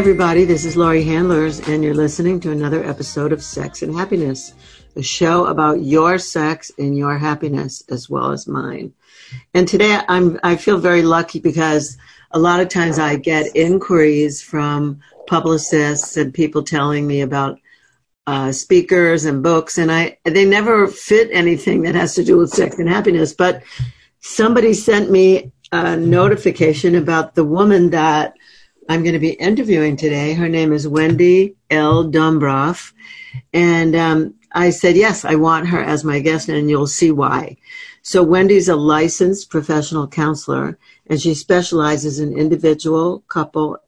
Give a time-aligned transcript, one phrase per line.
[0.00, 0.46] Everybody.
[0.46, 4.54] This is Laurie Handlers, and you're listening to another episode of Sex and Happiness,
[4.96, 8.94] a show about your sex and your happiness as well as mine.
[9.52, 11.98] And today I'm, I feel very lucky because
[12.30, 17.60] a lot of times I get inquiries from publicists and people telling me about
[18.26, 22.48] uh, speakers and books, and I they never fit anything that has to do with
[22.48, 23.34] sex and happiness.
[23.34, 23.64] But
[24.20, 28.32] somebody sent me a notification about the woman that
[28.90, 30.34] I'm going to be interviewing today.
[30.34, 32.10] Her name is Wendy L.
[32.10, 32.92] Dumbroff.
[33.52, 37.56] And um, I said, yes, I want her as my guest, and you'll see why.
[38.02, 43.78] So, Wendy's a licensed professional counselor, and she specializes in individual, couple,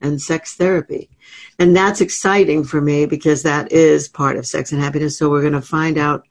[0.00, 1.10] and sex therapy.
[1.58, 5.18] And that's exciting for me because that is part of sex and happiness.
[5.18, 6.28] So, we're going to find out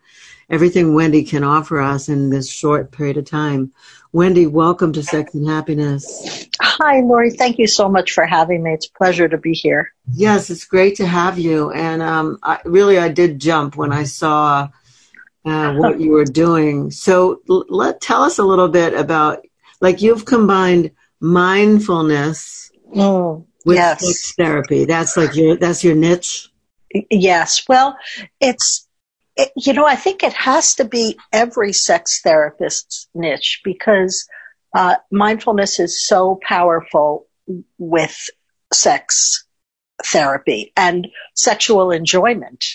[0.50, 3.72] everything Wendy can offer us in this short period of time.
[4.14, 6.48] Wendy, welcome to Sex and Happiness.
[6.62, 7.32] Hi, Laurie.
[7.32, 8.74] Thank you so much for having me.
[8.74, 9.94] It's a pleasure to be here.
[10.14, 11.72] Yes, it's great to have you.
[11.72, 14.70] And um, I, really, I did jump when I saw
[15.46, 16.92] uh, what you were doing.
[16.92, 19.46] So, let tell us a little bit about,
[19.82, 24.06] like, you've combined mindfulness mm, with yes.
[24.06, 24.86] sex therapy.
[24.86, 26.50] That's like your that's your niche.
[27.10, 27.68] Yes.
[27.68, 27.98] Well,
[28.40, 28.87] it's
[29.38, 34.28] it, you know, I think it has to be every sex therapist's niche because
[34.74, 37.28] uh, mindfulness is so powerful
[37.78, 38.18] with
[38.74, 39.46] sex
[40.04, 42.66] therapy and sexual enjoyment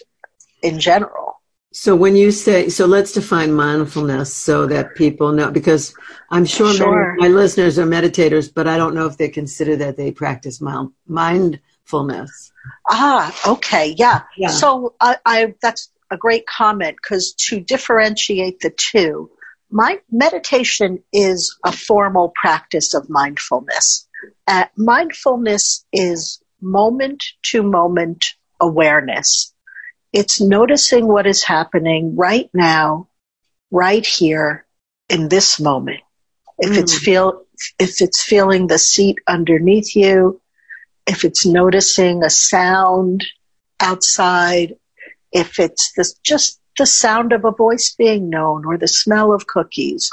[0.63, 1.41] in general.
[1.75, 5.95] So when you say, so let's define mindfulness so that people know, because
[6.31, 7.17] I'm sure, sure.
[7.19, 10.61] my listeners are meditators, but I don't know if they consider that they practice
[11.07, 12.53] mindfulness.
[12.89, 14.23] Ah, okay, yeah.
[14.37, 14.49] Yeah.
[14.49, 19.31] So I, I that's a great comment because to differentiate the two,
[19.71, 24.07] my meditation is a formal practice of mindfulness.
[24.47, 28.27] Uh, mindfulness is moment to moment
[28.61, 29.55] awareness.
[30.13, 33.09] It's noticing what is happening right now,
[33.71, 34.67] right here
[35.09, 36.01] in this moment.
[36.59, 36.79] If mm.
[36.79, 37.45] it's feel,
[37.79, 40.43] if it's feeling the seat underneath you,
[41.07, 43.25] if it's noticing a sound
[43.81, 44.77] outside,
[45.33, 50.11] if it's just the sound of a voice being known or the smell of cookies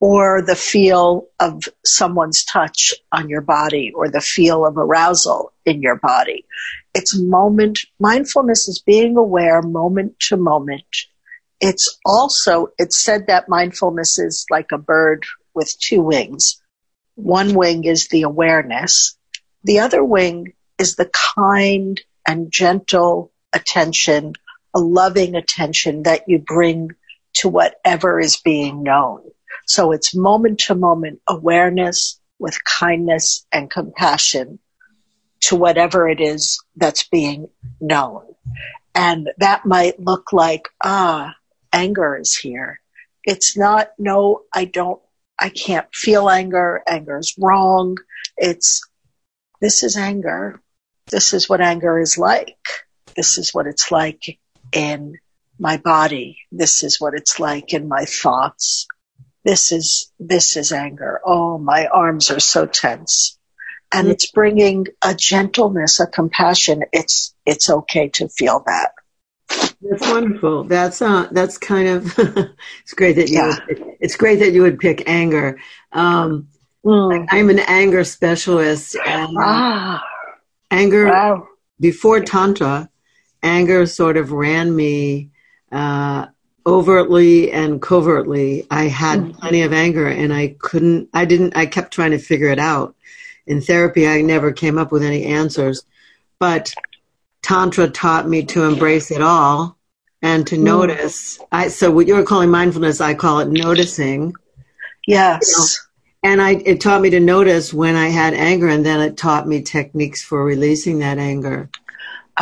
[0.00, 5.82] or the feel of someone's touch on your body or the feel of arousal in
[5.82, 6.46] your body.
[6.94, 11.06] It's moment, mindfulness is being aware moment to moment.
[11.60, 16.60] It's also, it's said that mindfulness is like a bird with two wings.
[17.16, 19.16] One wing is the awareness.
[19.64, 24.32] The other wing is the kind and gentle attention,
[24.74, 26.90] a loving attention that you bring
[27.34, 29.22] to whatever is being known.
[29.66, 34.58] So it's moment to moment awareness with kindness and compassion
[35.42, 37.48] to whatever it is that's being
[37.80, 38.22] known.
[38.94, 41.34] And that might look like, ah,
[41.72, 42.80] anger is here.
[43.24, 45.00] It's not, no, I don't,
[45.38, 46.82] I can't feel anger.
[46.88, 47.96] Anger is wrong.
[48.36, 48.86] It's,
[49.60, 50.60] this is anger.
[51.10, 52.58] This is what anger is like.
[53.16, 54.38] This is what it's like
[54.72, 55.18] in
[55.58, 56.38] my body.
[56.52, 58.86] This is what it's like in my thoughts.
[59.44, 61.20] This is, this is anger.
[61.24, 63.38] Oh, my arms are so tense.
[63.92, 66.84] And it's bringing a gentleness, a compassion.
[66.92, 68.92] It's, it's okay to feel that.
[69.82, 70.64] That's wonderful.
[70.64, 72.14] That's uh, that's kind of
[72.82, 73.56] it's great that you Yeah.
[73.66, 75.58] would, it's great that you would pick anger.
[75.92, 76.48] Um,
[76.84, 77.26] Mm.
[77.30, 80.02] I'm an anger specialist, and Ah,
[80.70, 81.48] anger wow.
[81.78, 82.88] before tantra,
[83.42, 85.30] anger sort of ran me
[85.72, 86.26] uh,
[86.66, 88.66] overtly and covertly.
[88.70, 89.38] I had Mhm.
[89.38, 91.08] plenty of anger, and I couldn't.
[91.14, 91.56] I didn't.
[91.56, 92.94] I kept trying to figure it out.
[93.46, 95.82] In therapy, I never came up with any answers,
[96.38, 96.72] but
[97.42, 99.76] tantra taught me to embrace it all
[100.22, 101.38] and to notice.
[101.50, 104.34] I so what you're calling mindfulness, I call it noticing.
[105.06, 105.78] Yes.
[106.22, 109.48] And I, it taught me to notice when I had anger, and then it taught
[109.48, 111.70] me techniques for releasing that anger.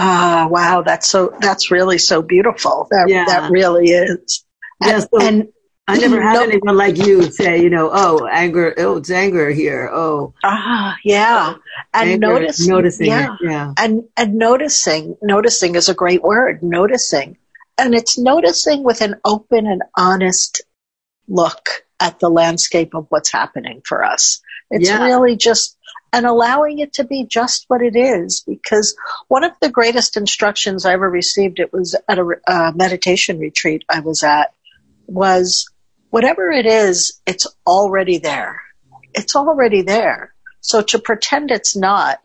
[0.01, 0.83] Ah, wow.
[0.83, 2.87] That's so, that's really so beautiful.
[2.91, 3.25] That, Yeah.
[3.27, 4.45] that really is.
[4.85, 5.49] Yeah, And, so- and
[5.89, 9.89] I never had anyone like you say, you know, oh, anger, oh, it's anger here.
[9.93, 11.55] Oh, ah, yeah,
[11.95, 16.63] and anger, noticing, noticing, yeah, it, yeah, and and noticing, noticing is a great word.
[16.63, 17.39] Noticing,
[17.79, 20.61] and it's noticing with an open and honest
[21.27, 24.43] look at the landscape of what's happening for us.
[24.71, 25.07] It's Yeah.
[25.07, 25.78] really just
[26.13, 28.97] and allowing it to be just what it is because
[29.29, 33.85] one of the greatest instructions I ever received it was at a uh, meditation retreat
[33.89, 34.53] I was at
[35.07, 35.71] was
[36.11, 38.63] whatever it is it's already there
[39.15, 42.19] it's already there so to pretend it's not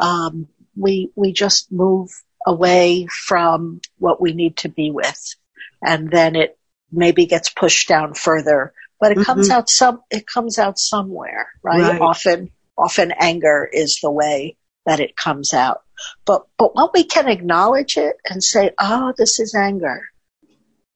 [0.00, 2.10] um, we we just move
[2.46, 5.34] away from what we need to be with
[5.82, 6.58] and then it
[6.90, 9.52] maybe gets pushed down further but it comes Mhm.
[9.52, 11.80] out some it comes out somewhere right?
[11.80, 12.00] Right.
[12.00, 15.82] often often anger is the way that it comes out.
[16.24, 20.08] But but when we can acknowledge it and say oh this is anger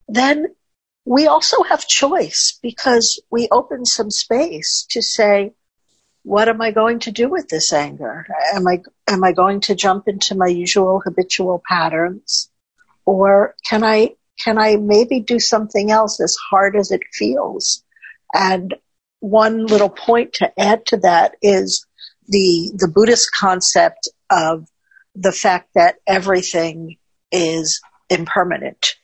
[0.09, 0.47] then
[1.05, 5.53] we also have choice because we open some space to say
[6.23, 8.27] what am i going to do with this anger?
[8.55, 12.49] Am i am i going to jump into my usual habitual patterns?
[13.05, 17.83] Or can i can i maybe do something else as hard as it feels?
[18.33, 18.75] And
[19.23, 21.87] one little point to add to that is
[22.29, 24.69] the the buddhist concept of
[25.15, 26.97] the fact that everything
[27.31, 27.81] is
[28.11, 28.97] impermanent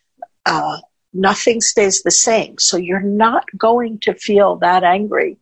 [0.48, 0.78] uh,
[1.12, 2.58] nothing stays the same.
[2.58, 5.36] So you're not going to feel that angry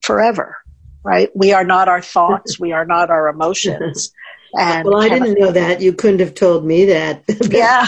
[0.00, 0.56] forever,
[1.02, 1.28] right?
[1.34, 2.58] We are not our thoughts.
[2.58, 4.12] We are not our emotions.
[4.54, 5.80] And well, I didn't know that.
[5.80, 7.24] You couldn't have told me that.
[7.50, 7.86] Yeah.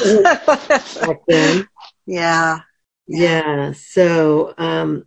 [1.07, 1.69] back then.
[2.07, 2.61] yeah.
[3.07, 3.73] Yeah.
[3.73, 5.05] So, um,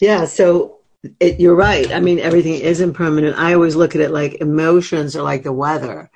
[0.00, 0.24] yeah.
[0.24, 0.78] So
[1.20, 1.92] it, you're right.
[1.92, 3.38] I mean, everything is impermanent.
[3.38, 6.10] I always look at it like emotions are like the weather.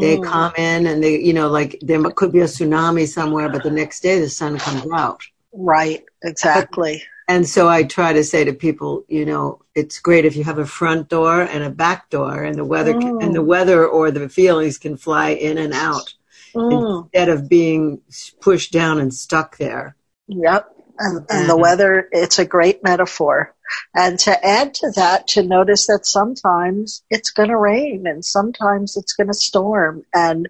[0.00, 0.24] They Mm.
[0.24, 3.70] come in and they, you know, like there could be a tsunami somewhere, but the
[3.70, 5.20] next day the sun comes out.
[5.52, 6.02] Right.
[6.24, 7.02] Exactly.
[7.28, 10.58] And so I try to say to people, you know, it's great if you have
[10.58, 13.22] a front door and a back door, and the weather can, Mm.
[13.22, 16.14] and the weather or the feelings can fly in and out
[16.54, 17.04] Mm.
[17.04, 18.00] instead of being
[18.40, 19.94] pushed down and stuck there.
[20.28, 20.74] Yep.
[21.02, 21.60] And, and the Mhm.
[21.60, 23.54] weather, it's a great metaphor.
[23.94, 28.96] And to add to that, to notice that sometimes it's going to rain and sometimes
[28.96, 30.04] it's going to storm.
[30.14, 30.48] And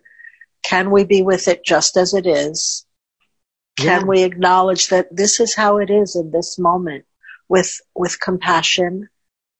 [0.62, 2.84] can we be with it just as it is?
[3.78, 4.06] Can Yeah.
[4.06, 7.06] we acknowledge that this is how it is in this moment
[7.48, 9.08] with, with compassion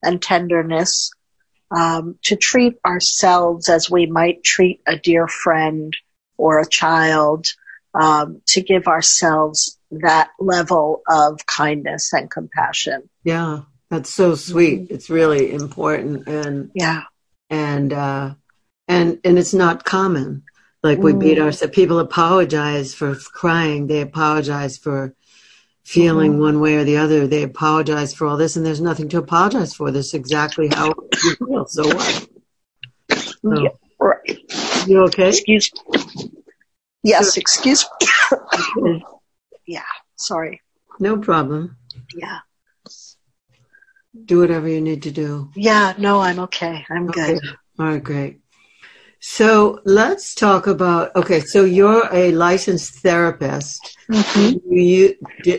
[0.03, 1.11] and tenderness,
[1.71, 5.97] um, to treat ourselves as we might treat a dear friend
[6.37, 7.47] or a child,
[7.94, 13.09] um, to give ourselves that level of kindness and compassion.
[13.25, 13.61] Yeah,
[13.91, 14.91] that's so sweet.
[14.91, 17.03] It's really important, and Yeah.
[17.50, 18.35] and uh,
[18.89, 20.44] and and it's not common.
[20.83, 21.43] Like we beat Mm.
[21.44, 21.75] ourselves.
[21.75, 23.87] People apologize for crying.
[23.87, 25.15] They apologize for
[25.85, 26.41] feeling Mhm.
[26.41, 27.27] one way or the other.
[27.27, 29.91] They apologize for all this, and there's nothing to apologize for.
[29.91, 30.87] This is exactly how
[31.23, 31.67] you feel.
[31.67, 32.29] So what?
[33.43, 33.69] So, Yeah,
[34.00, 34.39] right.
[34.87, 35.29] you okay?
[35.29, 35.71] Excuse
[37.05, 37.85] Yes, excuse
[39.67, 39.79] me.
[40.17, 40.61] Sorry.
[40.99, 41.76] No problem.
[42.14, 42.38] Yeah.
[44.25, 45.50] Do whatever you need to do.
[45.55, 46.85] Yeah, no, I'm okay.
[46.91, 47.41] I'm good.
[47.79, 48.41] All right, great.
[49.20, 51.14] So let's talk about.
[51.14, 53.97] Okay, so you're a licensed therapist.
[54.11, 54.61] Mhm.
[54.67, 55.14] You,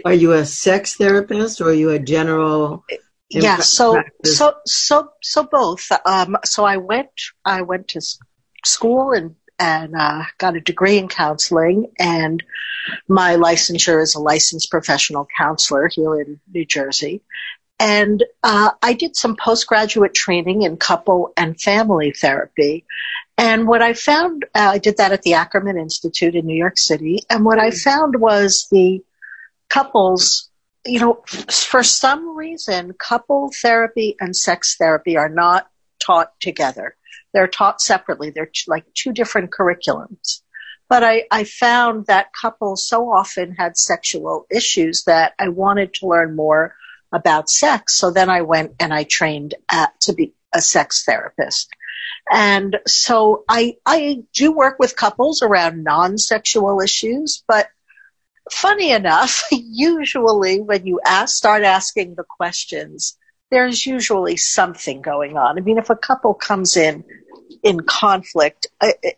[0.06, 2.84] are you a sex therapist or are you a general?
[3.30, 4.38] Yeah, so practice?
[4.38, 5.88] so so so both.
[6.06, 7.10] Um, so I went
[7.46, 8.02] I went to
[8.66, 12.44] school and and uh, got a degree in counseling, and
[13.08, 17.22] my licensure is a licensed professional counselor here in New Jersey.
[17.80, 22.86] And uh, I did some postgraduate training in couple and family therapy.
[23.38, 26.78] And what I found, uh, I did that at the Ackerman Institute in New York
[26.78, 27.20] City.
[27.30, 29.04] And what I found was the
[29.70, 30.50] couples,
[30.86, 35.68] you know, for some reason, couple therapy and sex therapy are not
[36.00, 36.96] taught together.
[37.34, 38.30] They're taught separately.
[38.30, 40.42] They're like two different curriculums.
[40.90, 46.08] But I, I found that couples so often had sexual issues that I wanted to
[46.08, 46.76] learn more
[47.12, 47.96] about sex.
[47.96, 51.70] So then I went and I trained at, to be a sex therapist.
[52.32, 57.68] And so I, I do work with couples around non-sexual issues, but
[58.52, 63.18] funny enough, usually when you ask, start asking the questions,
[63.52, 65.58] there's usually something going on.
[65.58, 67.04] I mean, if a couple comes in
[67.62, 68.68] in conflict,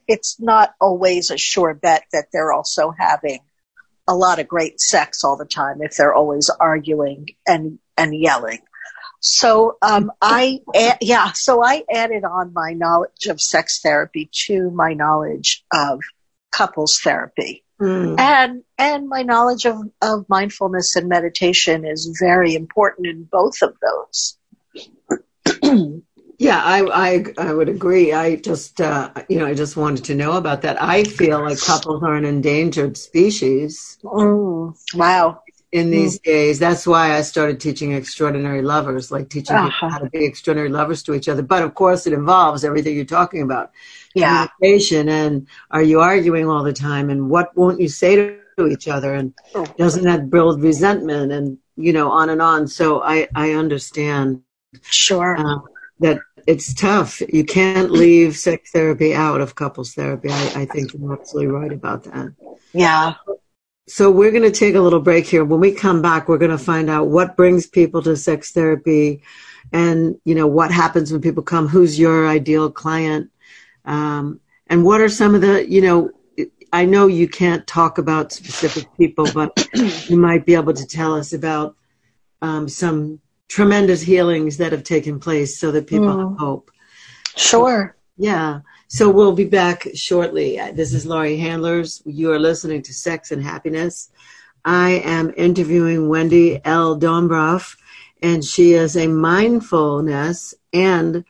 [0.08, 3.40] it's not always a sure bet that they're also having
[4.08, 8.60] a lot of great sex all the time if they're always arguing and, and yelling.
[9.20, 10.60] So, um, I,
[11.02, 16.02] yeah, so I added on my knowledge of sex therapy to my knowledge of
[16.52, 17.64] couples therapy.
[17.80, 18.20] Mm.
[18.20, 23.76] And and my knowledge of, of mindfulness and meditation is very important in both of
[23.82, 24.38] those.
[26.38, 28.14] yeah, I, I I would agree.
[28.14, 30.82] I just uh, you know I just wanted to know about that.
[30.82, 33.98] I feel like couples are an endangered species.
[34.04, 34.76] Mm.
[34.96, 35.42] Wow.
[35.72, 36.24] In these mm.
[36.24, 39.70] days, that's why I started teaching extraordinary lovers, like teaching uh-huh.
[39.70, 41.42] people how to be extraordinary lovers to each other.
[41.42, 43.72] But of course, it involves everything you're talking about
[44.16, 44.48] yeah.
[44.58, 48.88] communication and are you arguing all the time and what won't you say to each
[48.88, 49.66] other and oh.
[49.78, 54.42] doesn't that build resentment and you know on and on so i i understand
[54.82, 55.60] sure uh,
[56.00, 57.22] that it's tough.
[57.22, 60.30] You can't leave sex therapy out of couples therapy.
[60.30, 62.34] I, I think you're absolutely right about that.
[62.74, 63.16] Yeah.
[63.88, 65.46] So we're going to take a little break here.
[65.46, 69.22] When we come back we're going to find out what brings people to sex therapy
[69.72, 73.32] and you know what happens when people come who's your ideal client
[73.86, 76.12] um, and what are some of the, you know,
[76.74, 79.68] I know you can't talk about specific people, but
[80.10, 81.76] you might be able to tell us about
[82.42, 86.30] um, some tremendous healings that have taken place so that people mm.
[86.30, 86.72] have hope.
[87.36, 87.96] Sure.
[88.18, 88.62] Yeah.
[88.88, 90.58] So we'll be back shortly.
[90.74, 92.02] This is Laurie Handlers.
[92.06, 94.10] You are listening to Sex and Happiness.
[94.64, 96.98] I am interviewing Wendy L.
[96.98, 97.78] Dumbroff,
[98.22, 101.24] and she is a mindfulness and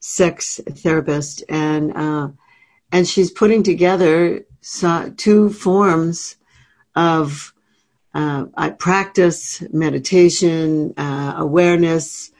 [0.00, 2.28] sex therapist, and uh,
[2.90, 4.44] and she's putting together
[5.16, 6.36] two forms
[6.94, 7.51] of
[8.14, 12.30] uh, I practice meditation, uh, awareness,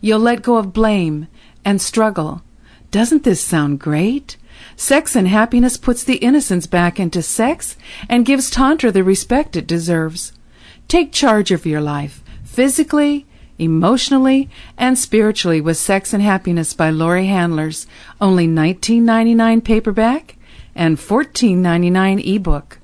[0.00, 1.28] You'll let go of blame
[1.64, 2.42] and struggle.
[2.90, 4.36] Doesn't this sound great?
[4.76, 7.76] Sex and happiness puts the innocence back into sex
[8.08, 10.32] and gives Tantra the respect it deserves.
[10.88, 13.26] Take charge of your life, physically,
[13.58, 17.86] emotionally, and spiritually with Sex and Happiness by Laurie Handlers,
[18.20, 20.36] only $19.99 paperback
[20.74, 22.78] and $14.99 ebook.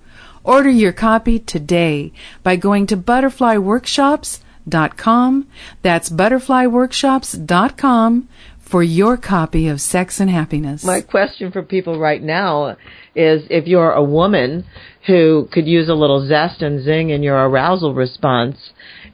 [0.44, 4.46] Order your copy today by going to Butterfly butterflyworkshops.com.
[4.68, 5.46] Dot com
[5.82, 8.28] that's butterflyworkshops.com
[8.66, 10.82] for your copy of Sex and Happiness.
[10.82, 12.76] My question for people right now
[13.14, 14.66] is if you're a woman
[15.06, 18.56] who could use a little zest and zing in your arousal response,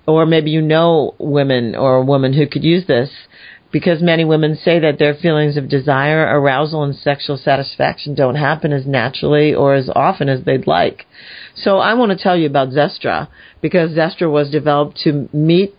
[0.07, 3.11] or maybe you know women or a woman who could use this,
[3.73, 8.71] because many women say that their feelings of desire, arousal, and sexual satisfaction don't happen
[8.71, 11.07] as naturally or as often as they'd like.
[11.57, 13.29] So I want to tell you about Zestra
[13.63, 15.75] because Zestra was developed to meet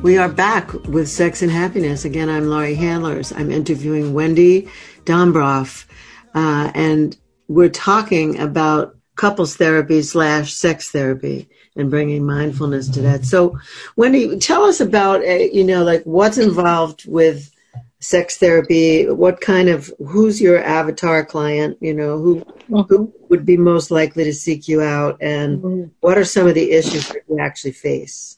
[0.07, 2.05] We are back with Sex and Happiness.
[2.05, 3.33] Again, I'm Laurie Handlers.
[3.33, 4.69] I'm interviewing Wendy
[5.05, 5.85] Dumbroff,
[6.33, 7.17] uh, and
[7.49, 13.25] we're talking about couples therapy slash sex therapy and bringing mindfulness to that.
[13.25, 13.59] So,
[13.97, 17.51] Wendy, tell us about, uh, you know, like what's involved with
[17.99, 23.57] sex therapy what kind of who's your avatar client you know who who would be
[23.57, 25.85] most likely to seek you out and mm-hmm.
[26.01, 28.36] what are some of the issues that you actually face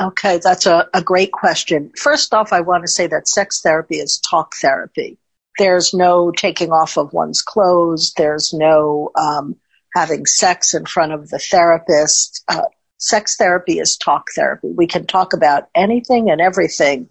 [0.00, 3.96] okay that's a, a great question first off i want to say that sex therapy
[3.96, 5.18] is talk therapy
[5.58, 9.56] there's no taking off of one's clothes there's no um,
[9.94, 12.62] having sex in front of the therapist uh,
[12.98, 17.08] sex therapy is talk therapy we can talk about anything and everything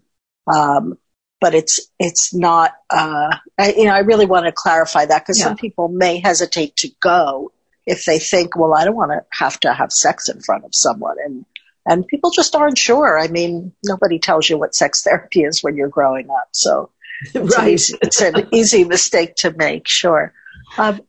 [0.51, 0.97] um,
[1.39, 2.73] but it's it's not.
[2.89, 5.45] Uh, I, you know, I really want to clarify that because yeah.
[5.45, 7.51] some people may hesitate to go
[7.85, 10.75] if they think, well, I don't want to have to have sex in front of
[10.75, 11.45] someone, and
[11.85, 13.19] and people just aren't sure.
[13.19, 16.91] I mean, nobody tells you what sex therapy is when you're growing up, so
[17.33, 17.67] it's, right.
[17.67, 19.87] an, easy, it's an easy mistake to make.
[19.87, 20.33] Sure,
[20.77, 21.01] um,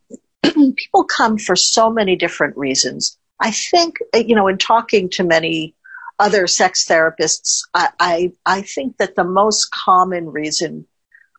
[0.43, 3.19] people come for so many different reasons.
[3.41, 5.75] I think you know, in talking to many
[6.21, 10.87] other sex therapists, I, I, I think that the most common reason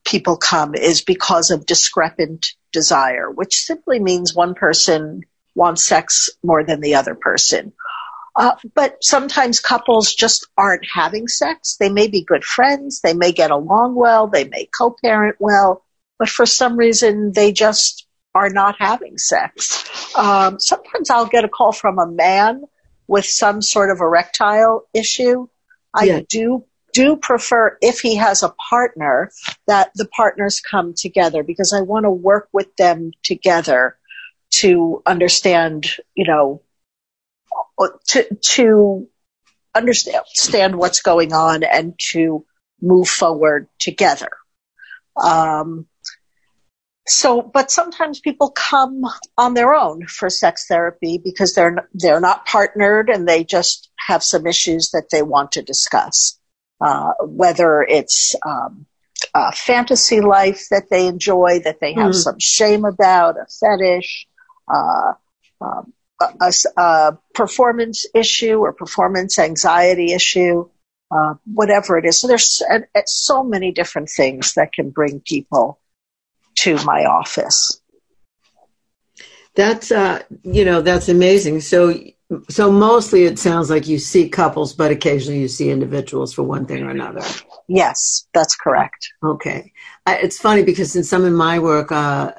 [0.04, 5.22] people come is because of discrepant desire, which simply means one person
[5.54, 7.74] wants sex more than the other person.
[8.36, 11.76] Uh, but sometimes couples just aren't having sex.
[11.78, 13.02] They may be good friends.
[13.02, 14.28] They may get along well.
[14.28, 15.84] They may co-parent well,
[16.18, 20.16] but for some reason they just are not having sex.
[20.16, 22.64] Um, sometimes I'll get a call from a man
[23.08, 25.48] with some sort of erectile issue.
[25.94, 26.22] I yeah.
[26.30, 29.32] do do prefer if he has a partner
[29.68, 33.98] that the partners come together because I want to work with them together
[34.52, 36.62] to understand, you know,
[38.10, 39.08] to to
[39.74, 42.46] understand what's going on and to
[42.82, 44.30] move forward together.
[45.22, 45.88] Um,
[47.08, 49.04] so, but sometimes people come
[49.38, 54.24] on their own for sex therapy because they're they're not partnered and they just have
[54.24, 56.38] some issues that they want to discuss.
[56.80, 58.88] Uh, whether it's um,
[59.36, 62.16] a fantasy life that they enjoy, that they have mm.
[62.16, 64.28] some shame about, a fetish,
[64.68, 65.14] uh,
[65.62, 65.94] um,
[66.42, 70.70] a, a, performance issue or performance anxiety issue,
[71.12, 72.20] uh, whatever it is.
[72.20, 72.62] So there's
[73.08, 75.80] so many different things that can bring people
[76.60, 77.82] to my office.
[79.56, 81.62] That's uh, you know that's amazing.
[81.62, 81.94] So
[82.50, 86.66] so mostly it sounds like you see couples, but occasionally you see individuals for one
[86.66, 87.22] thing or another.
[87.68, 89.12] Yes, that's correct.
[89.24, 89.74] Okay,
[90.06, 92.32] I, it's funny because in some of my work, uh,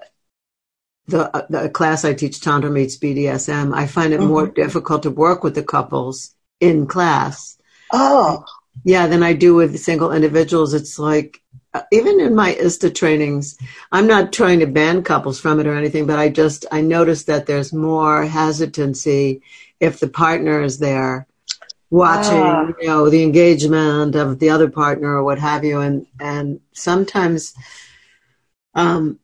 [1.13, 4.29] the uh, the class I teach, Tantra meets BDSM, I find it mm-hmm.
[4.29, 7.57] more difficult to work with the couples in class.
[7.93, 8.45] Oh,
[8.85, 10.75] yeah, than I do with single individuals.
[10.75, 11.43] It's like
[11.91, 13.57] even in my ISTA trainings,
[13.91, 17.27] I'm not trying to ban couples from it or anything, but I just, I noticed
[17.29, 19.43] that there's more hesitancy
[19.81, 21.27] if the partner is there
[21.91, 22.73] watching, ah.
[22.81, 25.81] you know, the engagement of the other partner or what have you.
[25.81, 27.55] And, and sometimes,
[28.75, 29.19] um,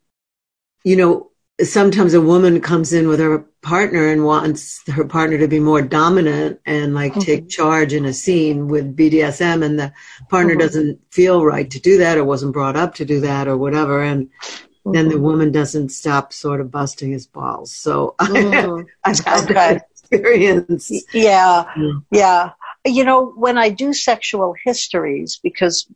[0.85, 1.31] you know,
[1.63, 5.83] sometimes a woman comes in with her partner and wants her partner to be more
[5.83, 7.21] dominant and like mm-hmm.
[7.21, 9.93] take charge in a scene with BDSM and the
[10.29, 10.61] partner mm-hmm.
[10.61, 14.03] doesn't feel right to do that or wasn't brought up to do that or whatever
[14.03, 14.93] and mm-hmm.
[14.93, 15.25] then the mm-hmm.
[15.25, 17.73] woman doesn't stop sort of busting his balls.
[17.75, 18.87] So mm-hmm.
[19.05, 20.93] I've had that experience.
[21.13, 21.65] Yeah.
[22.13, 22.53] Yeah.
[22.87, 25.89] You know, when I do sexual histories, because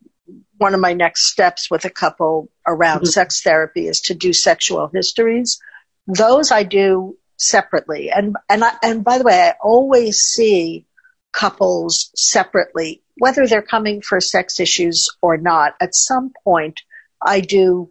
[0.63, 3.07] one of my next steps with a couple around mm-hmm.
[3.07, 5.61] sex therapy is to do sexual histories.
[6.07, 8.11] Those I do separately.
[8.11, 10.87] And, and, I, and by the way, I always see
[11.33, 15.75] couples separately, whether they're coming for sex issues or not.
[15.81, 16.81] At some point,
[17.21, 17.91] I do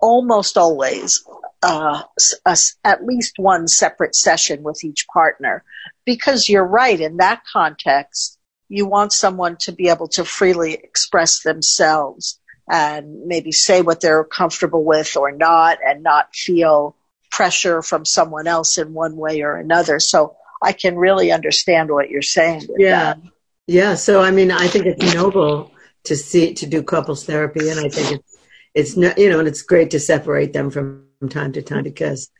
[0.00, 1.24] almost always
[1.62, 2.02] uh,
[2.44, 5.62] a, at least one separate session with each partner
[6.04, 8.38] because you're right in that context
[8.72, 14.24] you want someone to be able to freely express themselves and maybe say what they're
[14.24, 16.96] comfortable with or not and not feel
[17.30, 20.00] pressure from someone else in one way or another.
[20.00, 22.66] So I can really understand what you're saying.
[22.78, 23.14] yeah.
[23.14, 23.22] That.
[23.66, 23.94] Yeah.
[23.94, 25.70] So, I mean, I think it's noble
[26.04, 27.68] to see, to do couples therapy.
[27.68, 28.38] And I think it's,
[28.72, 32.30] it's not, you know, and it's great to separate them from time to time because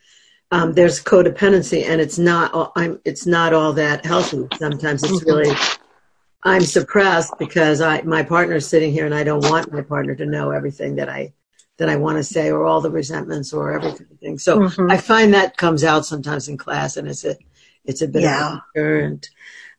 [0.49, 4.47] um, there's codependency and it's not, I'm, it's not all that healthy.
[4.57, 5.55] Sometimes it's really,
[6.45, 10.25] I'm suppressed because I, my partner's sitting here and I don't want my partner to
[10.25, 11.33] know everything that I,
[11.77, 14.37] that I want to say or all the resentments or everything.
[14.37, 14.91] So mm-hmm.
[14.91, 17.37] I find that comes out sometimes in class and it's a,
[17.85, 18.47] it's a bit yeah.
[18.47, 19.29] of a current.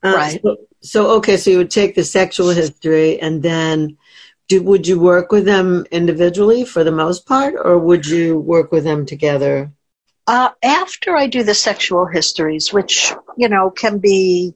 [0.02, 0.40] Uh, right.
[0.42, 3.98] So, so, okay, so you would take the sexual history and then
[4.48, 8.72] do, would you work with them individually for the most part or would you work
[8.72, 9.72] with them together?
[10.26, 14.54] Uh, after I do the sexual histories, which, you know, can be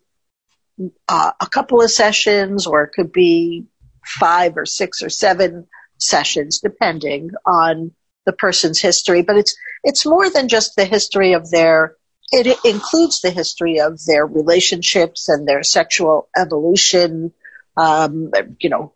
[1.08, 3.66] uh, a couple of sessions or it could be
[4.04, 5.66] five or six or seven
[5.98, 7.92] sessions, depending on
[8.26, 9.22] the person's history.
[9.22, 11.96] But it's, it's more than just the history of their,
[12.30, 17.32] it includes the history of their relationships and their sexual evolution,
[17.76, 18.92] um, you know,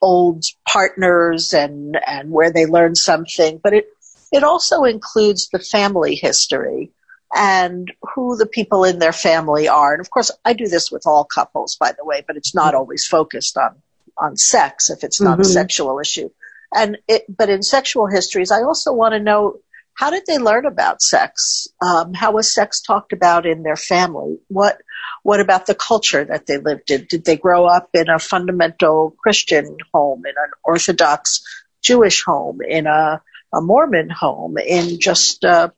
[0.00, 3.60] old partners and, and where they learned something.
[3.62, 3.86] But it,
[4.32, 6.90] it also includes the family history
[7.34, 9.92] and who the people in their family are.
[9.92, 12.74] And of course, I do this with all couples, by the way, but it's not
[12.74, 13.76] always focused on,
[14.18, 15.42] on sex if it's not mm-hmm.
[15.42, 16.30] a sexual issue.
[16.74, 19.60] And it, but in sexual histories, I also want to know
[19.94, 21.68] how did they learn about sex?
[21.80, 24.38] Um, how was sex talked about in their family?
[24.48, 24.80] What,
[25.22, 27.06] what about the culture that they lived in?
[27.08, 31.42] Did they grow up in a fundamental Christian home, in an Orthodox
[31.82, 33.20] Jewish home, in a,
[33.52, 35.72] a Mormon home, in just a,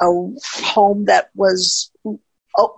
[0.00, 1.90] a home that was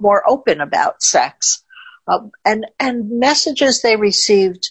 [0.01, 1.63] more open about sex?
[2.07, 4.71] Um, and, and messages they received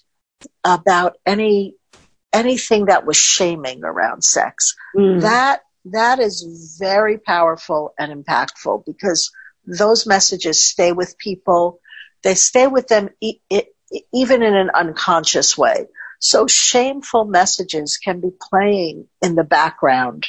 [0.63, 1.75] about any
[2.33, 4.75] anything that was shaming around sex.
[4.95, 5.21] Mm.
[5.21, 9.31] That that is very powerful and impactful because
[9.65, 11.79] those messages stay with people.
[12.23, 13.39] They stay with them e-
[14.13, 15.88] even in an unconscious way.
[16.19, 20.27] So shameful messages can be playing in the background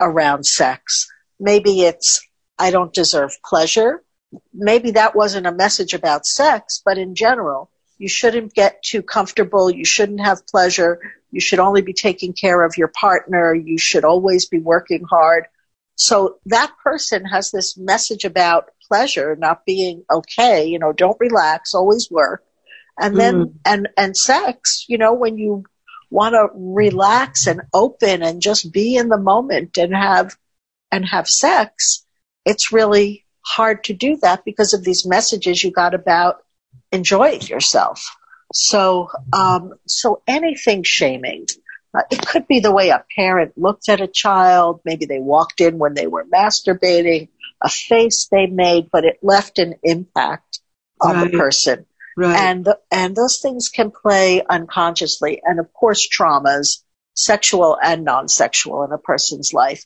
[0.00, 1.10] around sex.
[1.38, 2.26] Maybe it's,
[2.58, 4.02] I don't deserve pleasure.
[4.52, 9.70] Maybe that wasn't a message about sex, but in general, you shouldn't get too comfortable.
[9.70, 11.00] You shouldn't have pleasure.
[11.30, 13.54] You should only be taking care of your partner.
[13.54, 15.46] You should always be working hard.
[15.94, 20.66] So that person has this message about pleasure not being okay.
[20.66, 22.44] You know, don't relax, always work.
[22.98, 23.54] And then, mm.
[23.64, 25.64] and, and sex, you know, when you
[26.10, 30.36] want to relax and open and just be in the moment and have,
[30.90, 32.04] and have sex,
[32.44, 36.42] it's really hard to do that because of these messages you got about
[36.92, 38.16] enjoying yourself.
[38.52, 41.46] So, um, so anything shaming.
[41.94, 44.80] Uh, it could be the way a parent looked at a child.
[44.84, 47.28] Maybe they walked in when they were masturbating,
[47.62, 50.60] a face they made, but it left an impact
[51.00, 51.30] on right.
[51.30, 51.86] the person.
[52.16, 52.38] Right.
[52.38, 55.42] And, the, and those things can play unconsciously.
[55.44, 56.82] And of course, traumas,
[57.14, 59.84] sexual and non-sexual in a person's life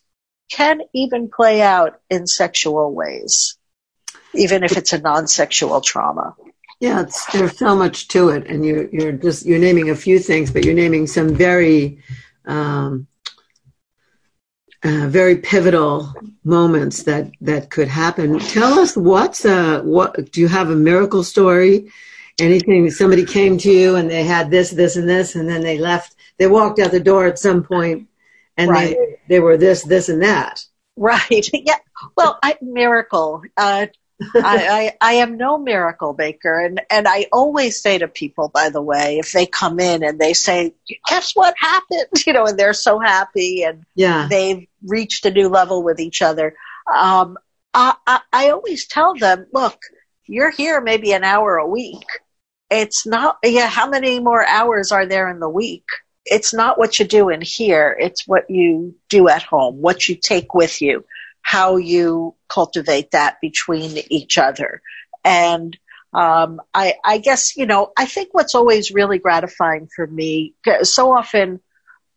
[0.51, 3.57] can even play out in sexual ways,
[4.33, 6.35] even if it's a non-sexual trauma.
[6.79, 10.51] Yeah, there's so much to it, and you're you're just you're naming a few things,
[10.51, 11.99] but you're naming some very,
[12.45, 13.05] um,
[14.83, 16.11] uh, very pivotal
[16.43, 18.39] moments that that could happen.
[18.39, 21.91] Tell us what's uh what do you have a miracle story?
[22.39, 25.77] Anything somebody came to you and they had this, this, and this, and then they
[25.77, 26.15] left.
[26.39, 28.07] They walked out the door at some point,
[28.57, 28.95] and right.
[28.95, 30.63] they they were this, this, and that.
[30.95, 31.49] Right.
[31.53, 31.77] Yeah.
[32.17, 33.43] Well, I, miracle.
[33.55, 33.85] Uh,
[34.35, 36.59] I, I, I am no miracle maker.
[36.59, 40.19] And, and I always say to people, by the way, if they come in and
[40.19, 40.73] they say,
[41.07, 42.07] guess what happened?
[42.25, 44.27] You know, and they're so happy and yeah.
[44.29, 46.55] they've reached a new level with each other.
[46.93, 47.37] Um,
[47.73, 49.79] I, I, I always tell them, look,
[50.25, 52.05] you're here maybe an hour a week.
[52.69, 55.85] It's not, yeah, how many more hours are there in the week?
[56.31, 57.95] It's not what you do in here.
[57.99, 61.05] It's what you do at home, what you take with you
[61.41, 64.81] how you cultivate that between each other.
[65.23, 65.77] And
[66.13, 71.15] um, I, I guess, you know, I think what's always really gratifying for me, so
[71.15, 71.59] often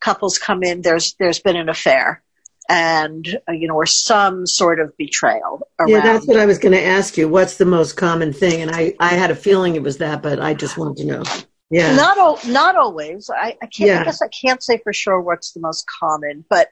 [0.01, 2.23] couples come in, there's, there's been an affair
[2.69, 5.69] and, uh, you know, or some sort of betrayal.
[5.87, 7.29] yeah, that's what I was going to ask you.
[7.29, 8.63] What's the most common thing?
[8.63, 11.23] And I, I had a feeling it was that, but I just want to know.
[11.71, 11.97] Yeah.
[11.97, 13.31] Not, not always.
[13.31, 14.01] I, I can't, yeah.
[14.01, 16.69] I guess I can't say for sure what's the most common, but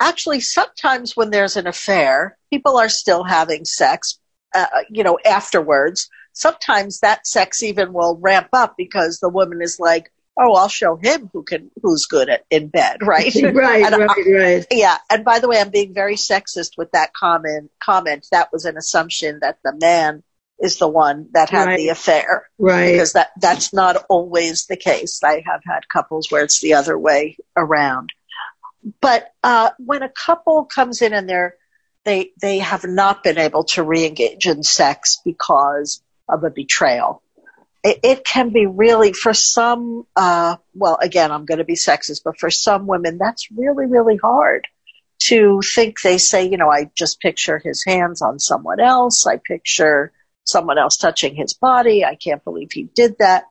[0.00, 4.18] actually sometimes when there's an affair, people are still having sex,
[4.54, 6.08] uh, you know, afterwards.
[6.32, 10.96] sometimes that sex even will ramp up because the woman is like, oh, I'll show
[10.96, 13.32] him who can, who's good at in bed, right?
[13.54, 14.66] right, I- right, right.
[14.70, 14.96] Yeah.
[15.10, 17.70] And by the way, I'm being very sexist with that comment.
[17.82, 20.22] Comment that was an assumption that the man
[20.60, 21.76] is the one that had Right.
[21.78, 22.92] the affair Right.
[22.92, 25.20] because that that's not always the case.
[25.24, 28.10] I have had couples where it's the other way around.
[29.00, 31.56] But uh, when a couple comes in and they're
[32.04, 37.22] they they have not been able to reengage in sex because of a betrayal,
[37.84, 40.04] it, it can be really for some.
[40.16, 44.16] Uh, well, again, I'm going to be sexist, but for some women, that's really really
[44.16, 44.66] hard
[45.20, 46.00] to think.
[46.00, 49.26] They say, you know, I just picture his hands on someone else.
[49.26, 50.12] I picture
[50.44, 52.04] someone else touching his body.
[52.04, 53.44] I can't believe he did that.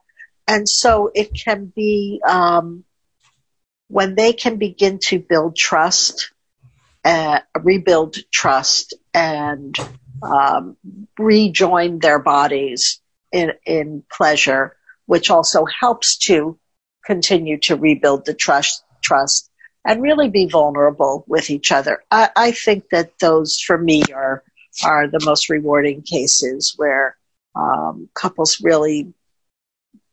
[0.46, 2.84] And so it can be um,
[3.88, 6.32] when they can begin to build trust,
[7.04, 9.76] uh, rebuild trust, and
[10.22, 10.76] um,
[11.18, 13.00] rejoin their bodies
[13.30, 14.76] in in pleasure,
[15.06, 16.58] which also helps to
[17.04, 19.50] continue to rebuild the trust trust
[19.84, 22.02] and really be vulnerable with each other.
[22.10, 24.44] I, I think that those for me are
[24.84, 27.16] are the most rewarding cases where
[27.54, 29.12] um, couples really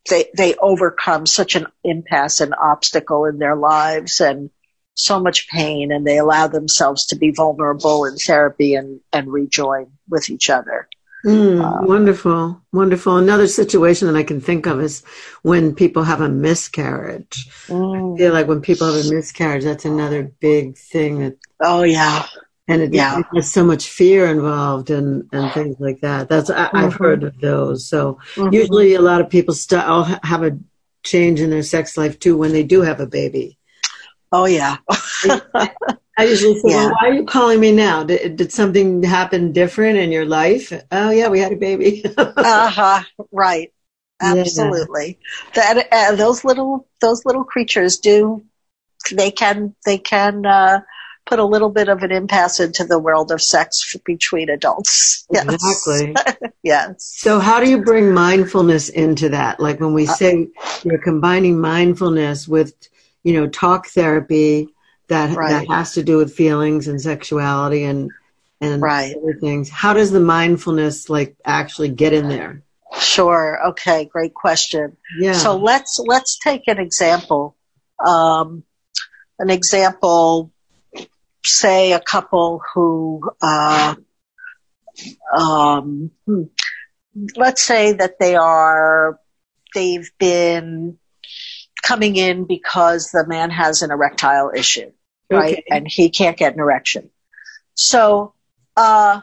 [0.10, 4.50] they they overcome such an impasse and obstacle in their lives and
[4.96, 9.88] so much pain and they allow themselves to be vulnerable in therapy and and rejoin
[10.10, 10.88] with each other
[11.26, 13.18] Mm, wonderful, wonderful.
[13.18, 15.04] Another situation that I can think of is
[15.42, 17.50] when people have a miscarriage.
[17.70, 22.26] I feel like when people have a miscarriage, that's another big thing that, oh yeah
[22.70, 23.22] and it, Yeah.
[23.34, 26.30] there's so much fear involved and, and things like that.
[26.30, 27.00] That's, I, I've Mhm.
[27.00, 27.88] heard of those.
[27.88, 28.54] So Mhm.
[28.54, 29.84] usually a lot of people st-
[30.24, 30.58] have a
[31.04, 33.58] change in their sex life too when they do have a baby.
[34.32, 34.78] oh yeah
[36.18, 36.76] I usually say, Yeah.
[36.86, 38.04] well, why are you calling me now?
[38.04, 40.72] Did, did something happen different in your life?
[40.92, 42.04] Oh yeah, we had a baby.
[42.18, 43.72] uh-huh right
[44.22, 44.34] Yeah.
[44.42, 45.18] absolutely
[45.56, 48.44] that uh, those little those little creatures do
[49.12, 50.82] they can they can uh
[51.30, 55.46] put a little bit of an impasse into the world of sex between adults yes
[55.54, 56.16] Exactly.
[56.64, 59.60] yes So how do you bring mindfulness into that?
[59.60, 60.48] Like when we Uh, say
[60.84, 62.74] you're combining mindfulness with,
[63.24, 64.70] you know, talk therapy
[65.10, 65.50] that Right.
[65.52, 68.12] that has to do with feelings and sexuality and
[68.62, 69.16] and Right.
[69.16, 69.70] other things.
[69.70, 72.62] How does the mindfulness like actually get in there?
[73.00, 75.34] sure okay great question Yeah.
[75.34, 77.56] So let's let's take an example.
[78.06, 78.64] Um,
[79.38, 80.52] an example,
[81.44, 83.96] say a couple who, uh,
[85.36, 86.44] um, hmm,
[87.36, 89.20] let's say that they are
[89.74, 90.98] they've been
[91.82, 94.92] coming in because the man has an erectile issue,
[95.30, 95.60] right?
[95.60, 95.64] Okay.
[95.70, 97.10] And he can't get an erection.
[97.74, 98.34] So,
[98.76, 99.22] uh,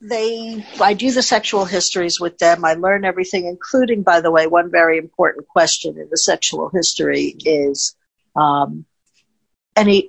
[0.00, 2.64] they, I do the sexual histories with them.
[2.64, 7.34] I learn everything, including, by the way, one very important question in the sexual history
[7.44, 7.96] is,
[8.36, 8.84] um,
[9.76, 10.06] any,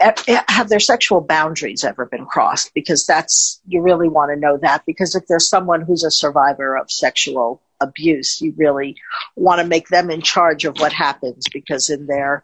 [0.48, 2.74] have their sexual boundaries ever been crossed?
[2.74, 6.78] Because that's, you really want to know that because if there's someone who's a survivor
[6.78, 8.96] of sexual abuse, you really
[9.36, 12.44] want to make them in charge of what happens because in their,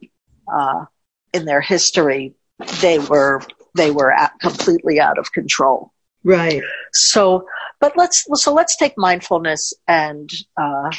[0.51, 0.85] uh,
[1.33, 2.33] in their history,
[2.81, 3.41] they were,
[3.75, 5.93] they were completely out of control.
[6.23, 6.63] right.
[6.93, 7.47] So,
[7.79, 10.91] but let's so let's take mindfulness and uh,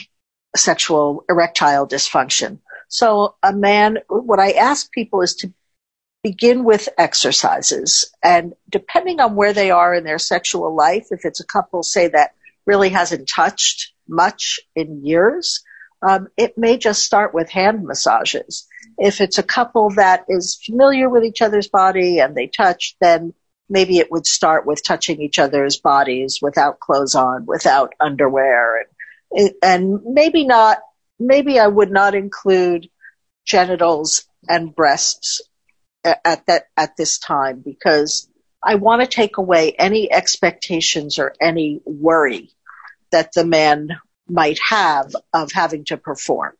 [0.56, 2.58] sexual erectile dysfunction.
[2.88, 5.52] So, a man, what I ask people is to
[6.22, 11.40] begin with exercises, and depending on where they are in their sexual life, if it's
[11.40, 15.64] a couple, say that really hasn't touched much in years,
[16.02, 18.66] um, it may just start with hand massages.
[18.98, 23.34] If it's a couple that is familiar with each other's body and they touch, then
[23.68, 28.86] maybe it would start with touching each other's bodies without clothes on, without underwear,
[29.32, 30.78] and, and maybe not.
[31.18, 32.88] Maybe I would not include
[33.44, 35.40] genitals and breasts
[36.04, 38.28] at that at this time because
[38.62, 42.50] I want to take away any expectations or any worry
[43.10, 43.88] that the man
[44.28, 46.54] might have of having to perform.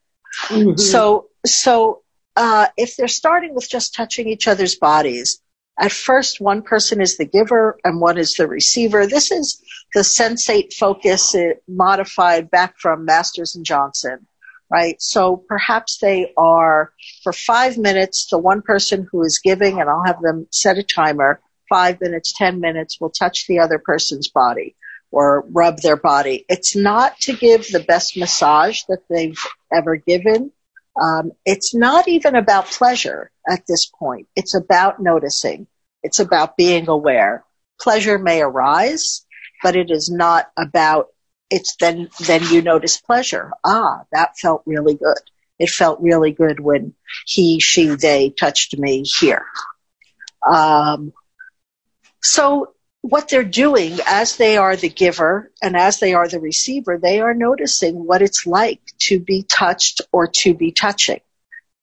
[0.49, 0.79] Mhm.
[0.79, 2.03] So, so
[2.37, 5.41] uh, if they're starting with just touching each other's bodies,
[5.79, 9.07] at first one person is the giver and one is the receiver.
[9.07, 9.61] This is
[9.95, 14.27] the sensate focus uh, modified back from Masters and Johnson,
[14.73, 15.01] right?
[15.03, 20.07] So perhaps they are for five minutes, the one person who is giving, and I'll
[20.07, 24.75] have them set a timer, five minutes, ten minutes, will touch the other person's body
[25.11, 26.47] or rub their body.
[26.49, 29.39] It's not to give the best massage that they've
[29.71, 30.51] ever given.
[31.01, 34.27] Um, it's not even about pleasure at this point.
[34.35, 35.67] It's about noticing.
[36.03, 37.45] It's about being aware.
[37.79, 39.27] Pleasure may arise,
[39.63, 41.09] but it is not about
[41.51, 43.53] it's then then you notice pleasure.
[43.65, 45.19] Ah, that felt really good.
[45.59, 49.47] It felt really good when he, she, they touched me here.
[50.45, 51.13] Um,
[52.21, 56.99] so what they're doing as they are the giver and as they are the receiver,
[56.99, 61.21] they are noticing what it's like to be touched or to be touching.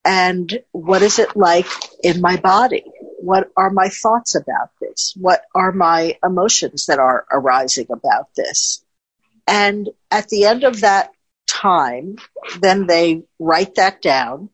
[0.04, 1.67] And what is it like
[2.04, 2.84] in my body?
[3.22, 5.13] What are my thoughts about this?
[5.17, 8.84] What are my emotions that are arising about this?
[9.50, 11.10] And at the end of that
[11.48, 12.18] time,
[12.62, 14.50] then they write that down.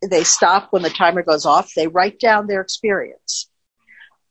[0.00, 1.72] They stop when the timer goes off.
[1.74, 3.50] They write down their experience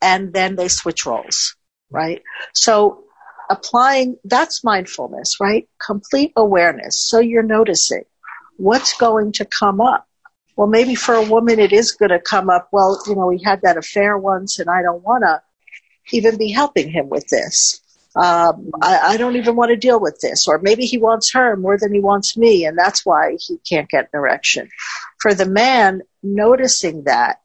[0.02, 1.58] and then they switch roles,
[1.90, 2.24] right?
[2.54, 3.04] So
[3.50, 5.68] applying, that's mindfulness, right?
[5.86, 6.98] Complete awareness.
[6.98, 8.04] So you're noticing
[8.56, 10.08] what's going to come up.
[10.56, 12.70] Well, maybe for a woman, it is going to come up.
[12.72, 15.42] Well, you know, we had that affair once and I don't want to
[16.16, 17.82] even be helping him with this
[18.16, 20.48] um, I, I don't even want to deal with this.
[20.48, 23.90] Or maybe he wants her more than he wants me, and that's why he can't
[23.90, 24.70] get an erection.
[25.20, 27.42] For the man, noticing that,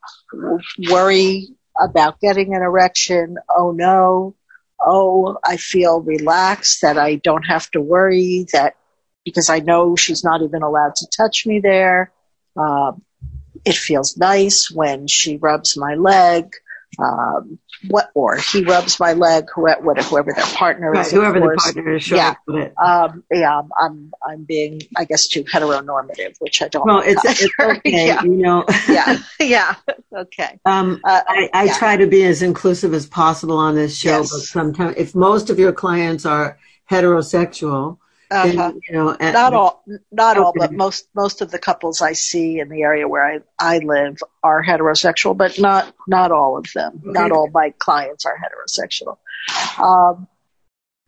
[0.90, 1.48] worry
[1.80, 4.36] about getting an erection, oh no,
[4.80, 8.76] oh, I feel relaxed that I don't have to worry that
[9.24, 12.12] because I know she's not even allowed to touch me there.
[12.56, 13.02] Um,
[13.64, 16.54] it feels nice when she rubs my leg
[16.98, 21.56] um, what or he rubs my leg, whoever, whoever their partner right, is, whoever the
[21.56, 22.02] partner is.
[22.02, 22.34] Sure, yeah,
[22.82, 23.62] um, yeah.
[23.80, 26.86] I'm I'm being, I guess, too heteronormative, which I don't.
[26.86, 28.22] Well, it's, it's okay, yeah.
[28.22, 28.64] you know.
[28.88, 29.74] yeah, yeah,
[30.14, 30.58] okay.
[30.64, 31.78] Um, uh, I, I yeah.
[31.78, 34.30] try to be as inclusive as possible on this show, yes.
[34.30, 36.58] but sometimes if most of your clients are
[36.90, 37.98] heterosexual,
[38.30, 38.72] uh-huh.
[38.88, 40.44] you know, and, not all, not okay.
[40.44, 43.78] all, but most most of the couples I see in the area where I I
[43.78, 47.00] live are heterosexual, but not not all of them.
[47.02, 47.10] Okay.
[47.12, 49.18] Not all my clients are heterosexual.
[49.78, 50.28] Um,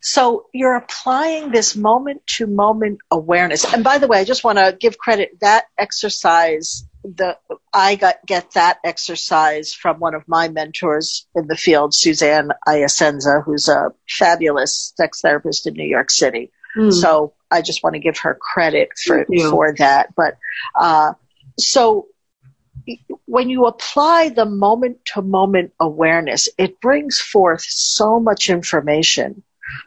[0.01, 3.63] so you're applying this moment to moment awareness.
[3.73, 6.85] And by the way, I just want to give credit that exercise.
[7.05, 7.37] The
[7.73, 13.45] I got get that exercise from one of my mentors in the field, Suzanne Iasenza,
[13.45, 16.51] who's a fabulous sex therapist in New York City.
[16.77, 16.93] Mm.
[16.93, 20.13] So I just want to give her credit for, for that.
[20.15, 20.37] But,
[20.75, 21.13] uh,
[21.59, 22.07] so
[23.25, 29.43] when you apply the moment to moment awareness, it brings forth so much information.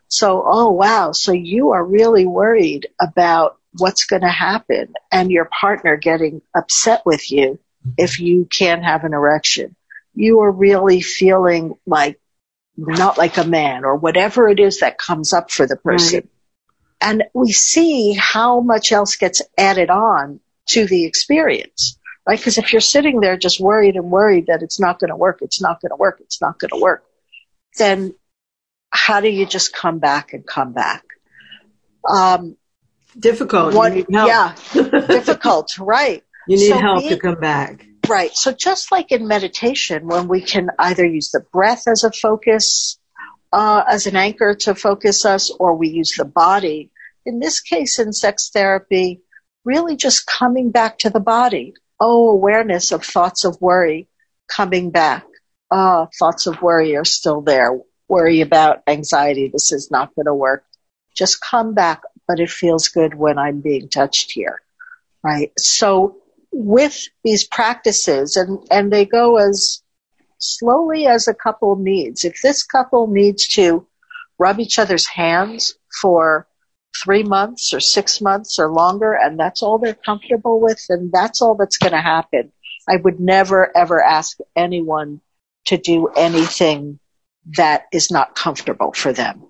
[0.08, 5.44] So, oh wow, so you are really worried about what's going to happen and your
[5.44, 7.58] partner getting upset with you
[7.98, 9.76] if you can't have an erection.
[10.14, 12.18] You are really feeling like
[12.78, 16.20] not like a man or whatever it is that comes up for the person.
[16.20, 16.30] Right
[17.00, 22.38] and we see how much else gets added on to the experience, right?
[22.38, 25.38] Because if you're sitting there just worried and worried that it's not going to work,
[25.42, 27.04] it's not going to work, it's not going to work,
[27.78, 28.14] then
[28.90, 31.04] how do you just come back and come back?
[32.08, 32.56] Um,
[33.18, 33.74] difficult.
[34.26, 36.22] yeah, difficult, right.
[36.48, 37.86] You need so help being, to come back.
[38.08, 38.34] Right.
[38.36, 42.98] So just like in meditation, when we can either use the breath as a focus,
[43.52, 46.90] uh, as an anchor to focus us, or we use the body.
[47.24, 49.20] In this case, in sex therapy,
[49.64, 51.74] really just coming back to the body.
[51.98, 54.08] Oh, awareness of thoughts of worry
[54.48, 55.26] coming back.
[55.70, 57.78] Uh, thoughts of worry are still there.
[58.08, 59.48] Worry about anxiety.
[59.48, 60.64] This is not going to work.
[61.16, 64.60] Just come back, but it feels good when I'm being touched here.
[65.24, 65.52] Right.
[65.58, 66.18] So
[66.52, 69.82] with these practices and, and they go as
[70.38, 72.24] slowly as a couple needs.
[72.24, 73.86] If this couple needs to
[74.38, 76.46] rub each other's hands for
[77.02, 81.42] three months or six months or longer, and that's all they're comfortable with, and that's
[81.42, 82.52] all that's going to happen.
[82.88, 85.20] I would never ever ask anyone
[85.66, 86.98] to do anything
[87.56, 89.44] that is not comfortable for them,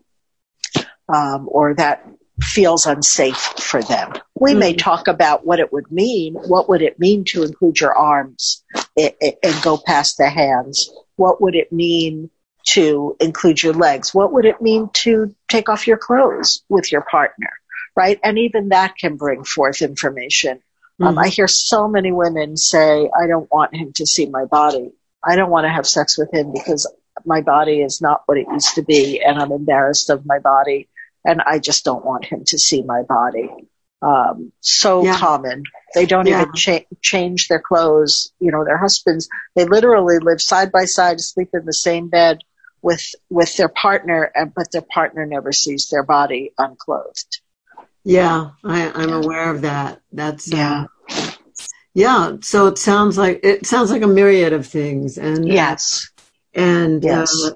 [1.12, 2.06] um, or that
[2.42, 4.12] feels unsafe for them.
[4.38, 4.58] We mm-hmm.
[4.58, 6.34] may talk about what it would mean.
[6.34, 8.62] What would it mean to include your arms
[8.96, 10.90] and, go past the hands?
[11.16, 12.30] What would it mean
[12.68, 14.14] to include your legs?
[14.14, 17.50] What would it mean to take off your clothes with your partner?
[17.94, 18.18] Right?
[18.22, 20.60] And even that can bring forth information.
[21.00, 21.18] Um, mm-hmm.
[21.18, 24.92] Um, I hear so many women say, I don't want him to see my body.
[25.24, 26.90] I don't want to have sex with him because
[27.24, 30.88] my body is not what it used to be and I'm embarrassed of my body
[31.24, 33.50] and I just don't want him to see my body.
[34.06, 35.18] Um, so yeah.
[35.18, 35.64] common.
[35.94, 36.42] They don't yeah.
[36.42, 38.32] even cha- change their clothes.
[38.38, 42.38] You know, their husbands, they literally live side by side, sleep in the same bed
[42.82, 47.40] with, with their partner, but their partner never sees their body unclothed.
[48.04, 50.02] Yeah, I, am aware of that.
[50.12, 50.84] That's, uh, yeah.
[51.10, 51.30] Uh,
[51.94, 52.36] yeah.
[52.42, 55.18] So it sounds like, it sounds like a myriad of things.
[55.18, 56.10] And, yes.
[56.54, 57.32] And, yes.
[57.44, 57.54] Uh,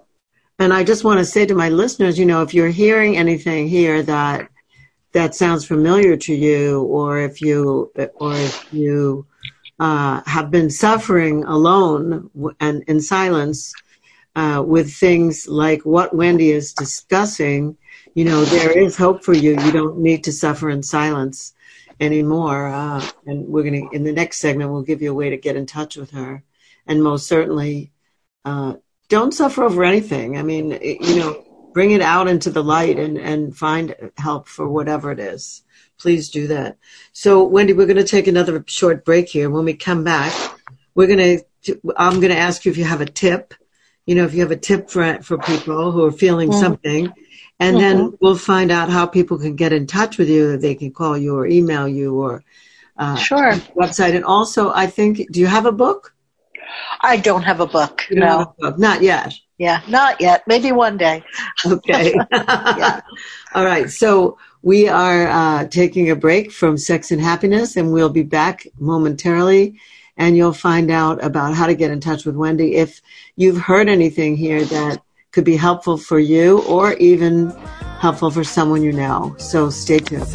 [0.59, 3.67] And I just want to say to my listeners, you know, if you're hearing anything
[3.69, 4.50] here that
[5.13, 9.27] that sounds familiar to you, or if you or if you
[9.79, 12.31] uh, have been suffering alone
[12.61, 13.73] and in silence
[14.37, 17.77] uh, with things like what Wendy is discussing,
[18.15, 19.53] you know, there is hope for you.
[19.61, 21.55] You don't need to suffer in silence
[21.99, 22.69] anymore.
[22.69, 25.37] Uh, and we're going to, in the next segment, we'll give you a way to
[25.37, 26.43] get in touch with her.
[26.87, 27.91] And most certainly,
[28.45, 28.75] uh,
[29.09, 30.39] don't suffer over anything.
[30.39, 34.69] I mean, you know, bring it out into the light and, and find help for
[34.69, 35.63] whatever it is.
[35.99, 36.79] Please do that.
[37.13, 39.51] So, Wendy, we're going to take another short break here.
[39.51, 40.33] When we come back,
[40.95, 43.55] we're going to, I'm going to ask you if you have a tip.
[44.07, 46.61] You know, if you have a tip for, for people who are feeling mm-hmm.
[46.61, 47.13] something.
[47.59, 47.99] And mm-hmm.
[47.99, 50.57] then we'll find out how people can get in touch with you.
[50.57, 52.43] They can call you or email you or
[52.97, 54.17] uh, sure website.
[54.17, 56.15] And also, I think, do you have a book?
[57.01, 58.07] I don't have a book.
[58.11, 58.79] no, a book.
[58.79, 59.35] not yet.
[59.61, 60.43] Yeah, not yet.
[60.47, 61.23] Maybe one day.
[61.67, 62.15] Okay.
[62.33, 63.03] yeah.
[63.55, 63.91] All right.
[63.91, 68.67] So we are uh, taking a break from Sex and Happiness, and we'll be back
[68.79, 69.79] momentarily.
[70.17, 72.77] And you'll find out about how to get in touch with Wendy.
[72.77, 73.03] If
[73.37, 77.51] you've heard anything here that could be helpful for you or even
[78.01, 79.37] helpful for someone you know.
[79.39, 80.27] So stay tuned.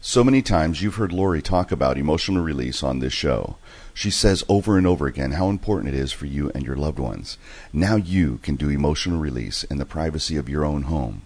[0.00, 3.56] So many times you've heard Laurie talk about emotional release on this show.
[3.94, 6.98] She says over and over again how important it is for you and your loved
[6.98, 7.38] ones.
[7.72, 11.22] Now you can do emotional release in the privacy of your own home.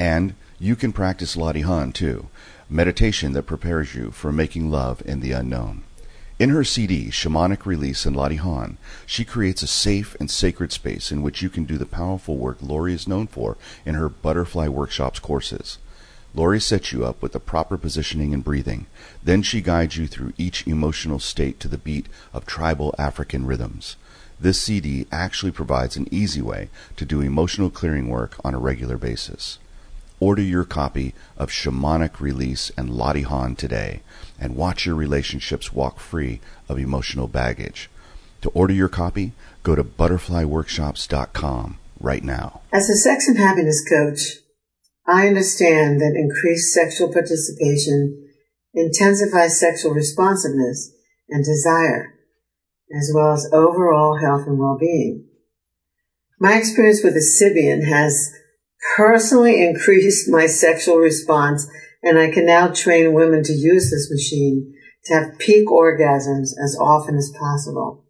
[0.00, 2.28] And you can practice Latihan too,
[2.68, 5.84] meditation that prepares you for making love in the unknown.
[6.40, 11.22] In her CD, Shamanic Release and Latihan, she creates a safe and sacred space in
[11.22, 15.18] which you can do the powerful work Laurie is known for in her Butterfly Workshops
[15.18, 15.78] courses.
[16.38, 18.86] Laurie sets you up with the proper positioning and breathing.
[19.24, 23.96] Then she guides you through each emotional state to the beat of tribal African rhythms.
[24.38, 28.96] This CD actually provides an easy way to do emotional clearing work on a regular
[28.96, 29.58] basis.
[30.20, 34.02] Order your copy of Shamanic Release and Latihan today
[34.38, 37.90] and watch your relationships walk free of emotional baggage.
[38.42, 39.32] To order your copy,
[39.64, 42.60] go to butterflyworkshops.com right now.
[42.72, 44.38] As a sex and happiness coach,
[45.08, 48.28] I understand that increased sexual participation
[48.74, 50.92] intensifies sexual responsiveness
[51.30, 52.14] and desire,
[52.94, 55.26] as well as overall health and well-being.
[56.38, 58.32] My experience with the Sybian has
[58.96, 61.68] personally increased my sexual response
[62.02, 64.74] and I can now train women to use this machine
[65.06, 68.04] to have peak orgasms as often as possible.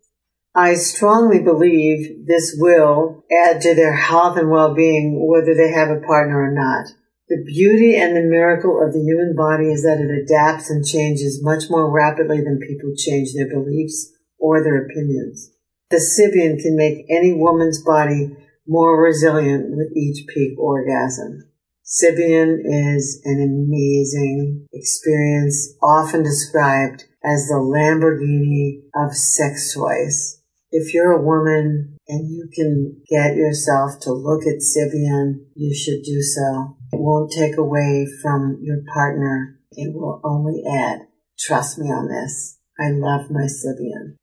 [0.58, 6.00] I strongly believe this will add to their health and well-being whether they have a
[6.00, 6.88] partner or not.
[7.28, 11.44] The beauty and the miracle of the human body is that it adapts and changes
[11.44, 15.52] much more rapidly than people change their beliefs or their opinions.
[15.90, 18.36] The Sybian can make any woman's body
[18.66, 21.44] more resilient with each peak orgasm.
[21.84, 30.37] Sybian is an amazing experience, often described as the Lamborghini of sex toys.
[30.70, 36.02] If you're a woman and you can get yourself to look at Sybian, you should
[36.04, 36.76] do so.
[36.92, 39.58] It won't take away from your partner.
[39.72, 41.06] It will only add.
[41.38, 42.58] Trust me on this.
[42.78, 44.16] I love my Sybian.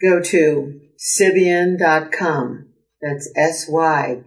[0.00, 2.66] Go to Sybian.com.
[3.00, 4.24] That's S-Y-B-I-A-N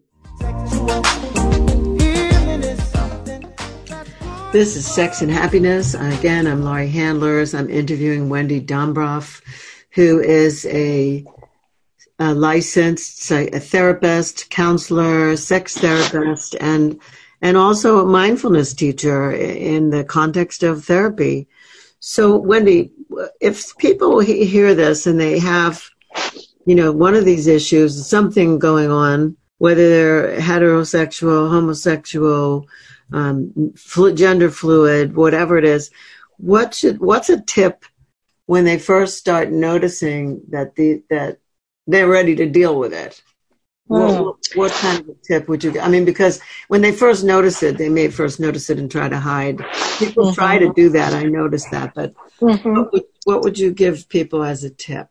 [4.53, 5.93] This is Sex and Happiness.
[5.93, 7.53] Again, I'm Laurie Handlers.
[7.53, 9.41] I'm interviewing Wendy Dumbroff,
[9.93, 11.25] who is a,
[12.21, 17.01] a licensed a therapist, counselor, sex therapist, and
[17.41, 21.47] and also a mindfulness teacher in the context of therapy.
[21.99, 22.91] So, Wendy,
[23.39, 25.83] if people hear this and they have,
[26.67, 32.67] you know, one of these issues, something going on, whether they're heterosexual, homosexual,
[33.11, 33.73] um,
[34.13, 35.89] gender fluid, whatever it is.
[36.37, 37.83] What should what's a tip
[38.45, 41.40] when they first start noticing that the that
[41.91, 43.21] they're ready to deal with it?
[43.87, 44.59] What, hmm.
[44.59, 45.71] what, kind of a tip would you?
[45.71, 45.83] Give?
[45.83, 46.39] I mean, because
[46.69, 49.57] when they first notice it, they may first notice it and try to hide.
[49.99, 50.33] People mm-hmm.
[50.33, 51.13] try to do that.
[51.13, 52.73] I noticed that, but mm-hmm.
[52.73, 55.07] what, would, what would you give people as a tip?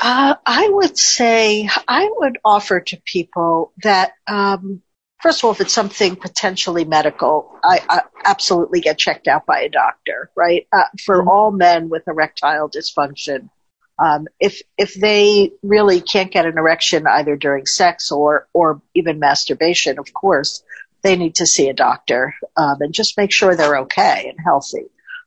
[0.00, 4.82] Uh, I would say I would offer to people that um,
[5.20, 9.62] first of all, if it's something potentially medical, I, I absolutely get checked out by
[9.62, 10.30] a doctor.
[10.36, 11.28] Right uh, for mm-hmm.
[11.28, 13.50] all men with erectile dysfunction.
[13.98, 19.18] Um, if if they really can't get an erection either during sex or or even
[19.18, 20.62] masturbation, of course,
[21.02, 24.86] they need to see a doctor um, and just make sure they're okay and healthy.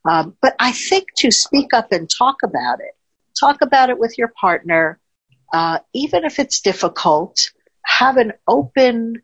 [0.09, 2.95] Um, but I think to speak up and talk about it,
[3.39, 4.99] talk about it with your partner,
[5.53, 7.51] uh, even if it's difficult,
[7.83, 9.21] have an open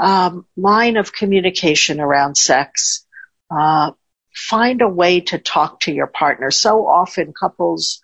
[0.00, 3.04] um, line of communication around sex.
[3.50, 3.92] Uh,
[4.34, 6.50] find a way to talk to your partner.
[6.50, 8.02] So often couples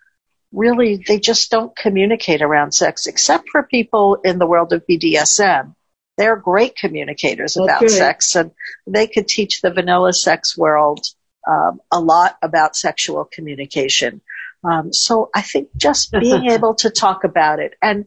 [0.51, 5.75] really, they just don't communicate around sex, except for people in the world of BDSM.
[6.17, 8.51] They're great communicators about sex and
[8.85, 11.05] they could teach the vanilla sex world
[11.47, 14.21] um, a lot about sexual communication.
[14.63, 18.05] Um, so I think just being able to talk about it and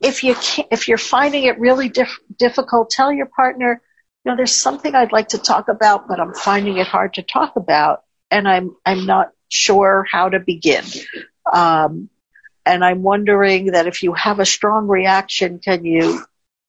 [0.00, 0.34] if you
[0.70, 3.80] if you're finding it really dif- difficult, tell your partner,
[4.24, 7.22] you know, there's something I'd like to talk about, but I'm finding it hard to
[7.22, 10.84] talk about, and I'm I'm not sure how to begin.
[11.52, 12.10] Um,
[12.66, 16.24] and I'm wondering that if you have a strong reaction, can you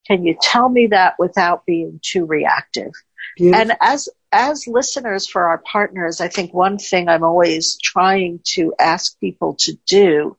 [0.05, 2.91] can you tell me that without being too reactive?
[3.36, 3.61] Beautiful.
[3.61, 8.73] And as as listeners for our partners, I think one thing I'm always trying to
[8.80, 10.38] ask people to do,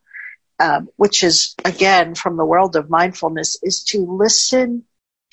[0.61, 4.85] um, which is again from the world of mindfulness, is to listen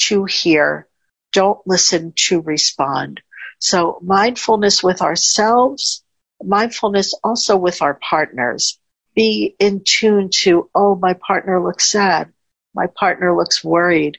[0.08, 0.88] to hear.
[1.32, 3.22] Don't listen to respond.
[3.60, 6.04] So mindfulness with ourselves,
[6.44, 8.80] mindfulness also with our partners
[9.16, 12.32] be in tune to, oh, my partner looks sad.
[12.74, 14.18] My partner looks worried.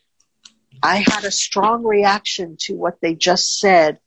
[0.83, 3.99] I had a strong reaction to what they just said.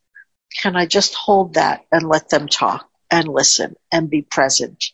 [0.62, 4.92] Can I just hold that and let them talk and listen and be present?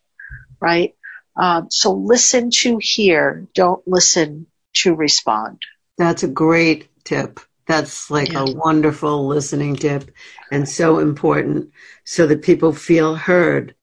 [0.59, 0.95] Right?
[1.37, 5.61] Um, so listen to hear, don't listen to respond.
[5.97, 7.39] That's a great tip.
[7.67, 8.45] That's like yeah.
[8.45, 10.11] a wonderful listening tip
[10.51, 11.71] and so important
[12.03, 13.75] so that people feel heard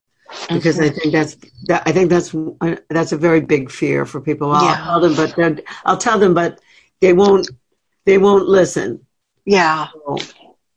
[0.49, 2.35] because I think that's that, I think that's
[2.89, 4.53] that's a very big fear for people.
[4.53, 4.85] I'll yeah.
[4.85, 6.61] tell them, but I'll tell them, but
[7.01, 7.49] they won't
[8.07, 9.07] they won't listen.
[9.45, 10.19] Yeah, so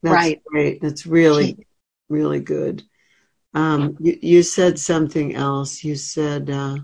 [0.04, 0.42] right.
[0.46, 0.82] Great.
[0.82, 1.66] That's really
[2.10, 2.84] really good.
[3.54, 5.84] Um, you, you, said something else.
[5.84, 6.78] You said uh,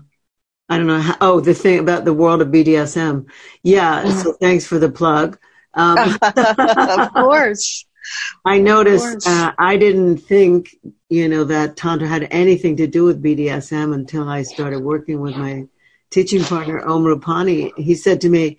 [0.68, 1.00] I don't know.
[1.00, 3.26] How, oh, the thing about the world of BDSM.
[3.62, 4.04] Yeah.
[4.04, 4.18] Mm-hmm.
[4.20, 5.38] So thanks for the plug.
[5.74, 7.84] Um, of course.
[8.44, 10.74] I noticed uh, I didn't think,
[11.08, 15.36] you know, that Tantra had anything to do with BDSM until I started working with
[15.36, 15.66] my
[16.10, 17.72] teaching partner, Om Rupani.
[17.76, 18.58] He said to me,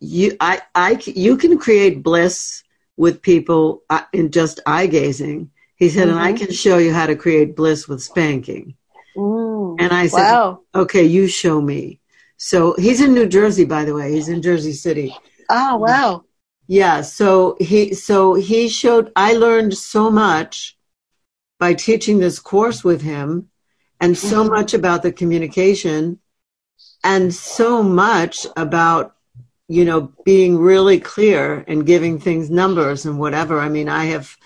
[0.00, 2.62] you, I, I, you can create bliss
[2.96, 5.50] with people uh, in just eye gazing.
[5.76, 6.16] He said, mm-hmm.
[6.16, 6.46] and I mm-hmm.
[6.46, 8.76] can show you how to create bliss with spanking.
[9.16, 10.60] Mm, and I said, wow.
[10.74, 12.00] okay, you show me.
[12.36, 14.12] So he's in New Jersey, by the way.
[14.12, 15.14] He's in Jersey City.
[15.48, 16.24] Oh, wow.
[16.68, 20.76] Yeah, so he so he showed I learned so much
[21.58, 23.48] by teaching this course with him
[24.00, 24.54] and so mm-hmm.
[24.54, 26.18] much about the communication
[27.04, 29.16] and so much about
[29.68, 33.60] you know being really clear and giving things numbers and whatever.
[33.60, 34.36] I mean, I have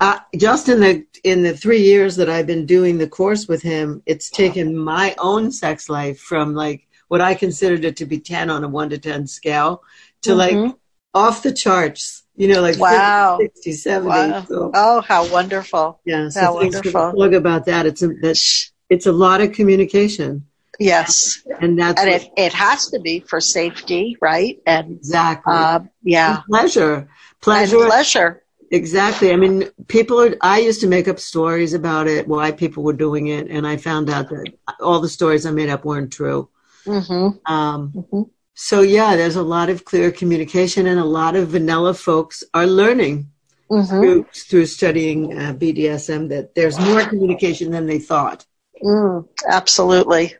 [0.00, 3.62] uh, just in the in the 3 years that I've been doing the course with
[3.62, 8.18] him, it's taken my own sex life from like what I considered it to be
[8.18, 9.82] 10 on a 1 to 10 scale
[10.22, 10.66] to mm-hmm.
[10.66, 10.76] like
[11.16, 12.22] off the charts.
[12.36, 13.38] You know, like wow.
[13.40, 14.08] 50, 60, 70.
[14.08, 14.44] Wow.
[14.46, 16.00] So, oh, how wonderful.
[16.04, 16.28] Yeah.
[16.28, 17.12] So how wonderful.
[17.12, 17.86] Plug about that.
[17.86, 20.44] It's a, that's, it's a lot of communication.
[20.78, 21.42] Yes.
[21.62, 24.60] And that's, and it, it has to be for safety, right?
[24.66, 25.54] And exactly.
[25.54, 26.36] Uh, yeah.
[26.36, 27.08] And pleasure.
[27.40, 27.78] Pleasure.
[27.78, 28.42] And pleasure.
[28.70, 29.32] Exactly.
[29.32, 32.92] I mean, people are, I used to make up stories about it, why people were
[32.92, 33.48] doing it.
[33.48, 36.50] And I found out that all the stories I made up weren't true.
[36.84, 37.52] Mm-hmm.
[37.52, 38.22] Um, mm-hmm.
[38.58, 42.66] So yeah, there's a lot of clear communication, and a lot of vanilla folks are
[42.66, 43.30] learning
[43.70, 43.86] mm-hmm.
[43.86, 48.46] through, through studying uh, BDSM that there's more communication than they thought.
[48.82, 50.34] Mm, absolutely.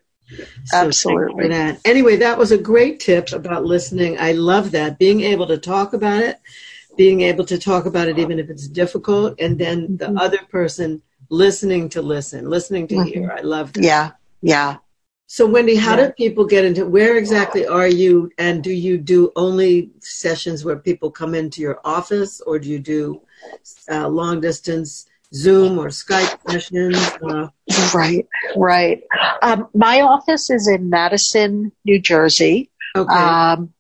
[0.64, 1.48] So absolutely.
[1.48, 1.80] That.
[1.84, 4.18] Anyway, that was a great tip about listening.
[4.18, 4.98] I love that.
[4.98, 6.40] Being able to talk about it,
[6.96, 10.18] being able to talk about it even if it's difficult, and then the mm-hmm.
[10.18, 13.08] other person listening to listen, listening to mm-hmm.
[13.08, 13.30] hear.
[13.30, 13.84] I love that.
[13.84, 14.78] Yeah, yeah.
[15.28, 16.06] So, Wendy, how yeah.
[16.06, 18.30] do people get into where exactly are you?
[18.38, 22.78] And do you do only sessions where people come into your office, or do you
[22.78, 23.20] do
[23.90, 26.96] uh, long distance Zoom or Skype sessions?
[27.22, 27.48] Uh,
[27.92, 29.02] right, right.
[29.42, 32.70] Um, my office is in Madison, New Jersey.
[32.94, 33.12] Okay.
[33.12, 33.72] Um,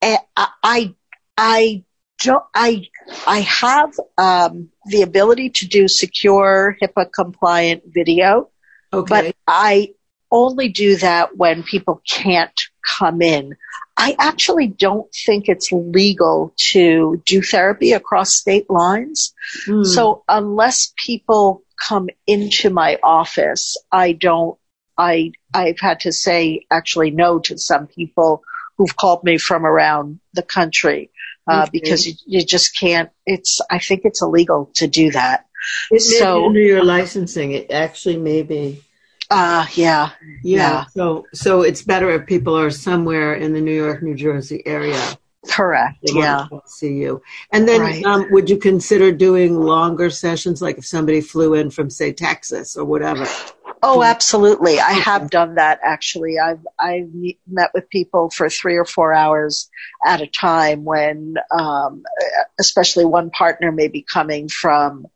[0.00, 0.18] I,
[0.62, 0.94] I,
[1.36, 1.84] I
[2.22, 2.84] don't, I,
[3.26, 8.50] I have um, the ability to do secure HIPAA compliant video.
[8.92, 9.08] Okay.
[9.08, 9.94] But I
[10.30, 12.58] only do that when people can't
[12.98, 13.56] come in.
[13.96, 19.34] I actually don't think it's legal to do therapy across state lines.
[19.66, 19.84] Mm.
[19.84, 24.56] So unless people come into my office, I don't,
[24.96, 28.42] I, I've had to say actually no to some people
[28.76, 31.10] who've called me from around the country.
[31.50, 31.70] Uh, okay.
[31.72, 35.46] because you, you, just can't, it's, I think it's illegal to do that.
[35.90, 38.84] It so, under your licensing, it actually may be.
[39.30, 40.10] Uh, yeah,
[40.42, 40.58] yeah.
[40.58, 40.84] Yeah.
[40.86, 45.00] So, so it's better if people are somewhere in the New York, New Jersey area.
[45.48, 45.98] Correct.
[46.02, 46.46] Yeah.
[46.66, 47.22] see you.
[47.52, 48.04] And then, right.
[48.04, 52.76] um, would you consider doing longer sessions, like if somebody flew in from, say, Texas
[52.76, 53.26] or whatever?
[53.82, 54.80] Oh, absolutely.
[54.80, 56.38] I have done that actually.
[56.38, 57.12] I've I've
[57.46, 59.70] met with people for three or four hours
[60.04, 62.02] at a time when, um,
[62.58, 65.06] especially one partner may be coming from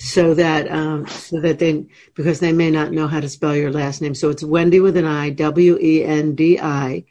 [0.01, 1.85] so that um, so that they
[2.15, 4.15] because they may not know how to spell your last name.
[4.15, 7.05] So it's Wendy with an I, W E N D I,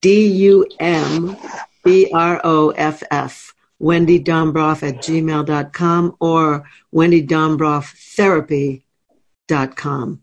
[0.00, 1.36] D U M
[1.84, 10.22] B R O F F, Wendy Dumbroff at gmail.com or Wendy Dumbroff Therapy.com.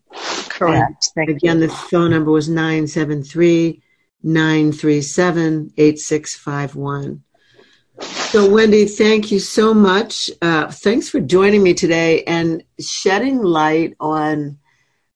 [0.50, 1.12] Correct.
[1.18, 1.68] again, you.
[1.68, 3.82] the phone number was 973
[4.24, 7.24] 937 8651.
[8.02, 10.32] So, Wendy, thank you so much.
[10.42, 14.58] Uh, thanks for joining me today and shedding light on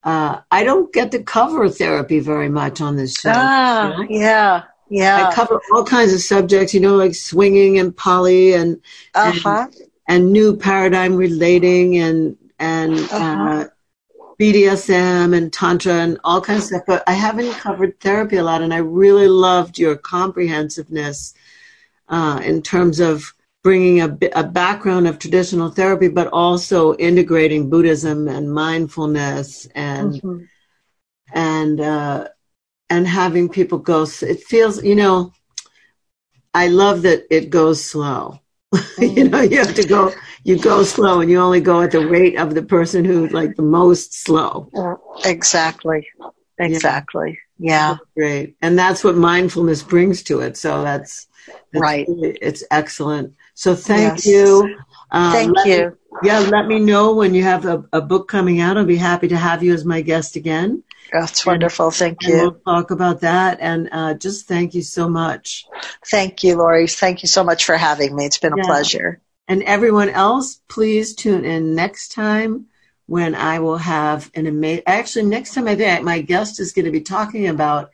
[0.07, 3.33] uh, I don't get to cover therapy very much on this show.
[3.35, 4.07] Ah, you know?
[4.09, 5.27] yeah, yeah.
[5.27, 8.81] I cover all kinds of subjects, you know, like swinging and poly and
[9.13, 9.67] uh-huh.
[9.67, 9.75] and,
[10.07, 13.17] and, new paradigm relating and and uh-huh.
[13.17, 13.65] uh,
[14.39, 16.83] BDSM and tantra and all kinds of stuff.
[16.87, 21.33] But I haven't covered therapy a lot, and I really loved your comprehensiveness
[22.07, 23.33] uh, in terms of
[23.67, 30.43] bringing a, a background of traditional therapy, but also integrating Buddhism and mindfulness and mm-hmm.
[31.33, 32.29] and uh,
[32.89, 34.07] and having people go.
[34.21, 35.33] It feels, you know,
[36.53, 38.39] I love that it goes slow.
[38.73, 39.03] Mm-hmm.
[39.17, 40.13] you know, you have to go.
[40.45, 43.57] You go slow, and you only go at the rate of the person who like
[43.57, 44.69] the most slow.
[45.25, 46.07] Exactly.
[46.57, 47.37] Exactly.
[47.59, 47.67] Yeah.
[47.67, 47.97] yeah.
[48.15, 48.55] Great.
[48.61, 50.55] And that's what mindfulness brings to it.
[50.55, 51.27] So that's,
[51.73, 52.05] that's right.
[52.07, 53.33] it's excellent.
[53.57, 54.27] So thank yes.
[54.27, 54.77] you.
[55.09, 55.89] Um, thank you.
[55.89, 58.77] Me, yeah, let me know when you have a, a, book coming out.
[58.77, 60.83] I'll be happy to have you as my guest again.
[61.11, 61.89] That's wonderful.
[61.89, 62.37] Thank and you.
[62.37, 63.57] We'll talk about that.
[63.59, 65.65] And uh, just thank you so much.
[66.05, 66.85] Thank you, Laurie.
[66.85, 68.25] Thank you so much for having me.
[68.25, 69.21] It's been a pleasure.
[69.47, 72.67] And everyone else, please tune in next time
[73.07, 74.83] when I will have an amazing.
[74.85, 77.89] Actually, next time I think my guest is going to be talking about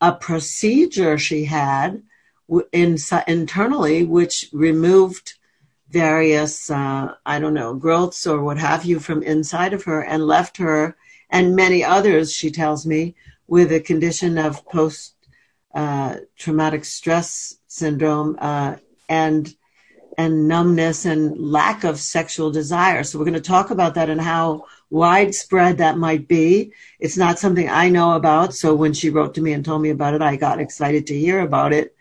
[0.00, 2.02] a procedure she had
[2.72, 2.96] in,
[3.26, 5.34] internally, which removed
[5.88, 10.26] various, uh, I don't know, growths or what have you from inside of her and
[10.26, 10.96] left her
[11.32, 13.14] and many others, she tells me,
[13.46, 15.14] with a condition of post
[15.74, 18.76] uh, traumatic stress syndrome uh,
[19.08, 19.54] and
[20.18, 23.02] and numbness and lack of sexual desire.
[23.02, 26.72] So we're going to talk about that and how widespread that might be.
[27.00, 28.52] It's not something I know about.
[28.52, 31.18] So when she wrote to me and told me about it, I got excited to
[31.18, 31.96] hear about it.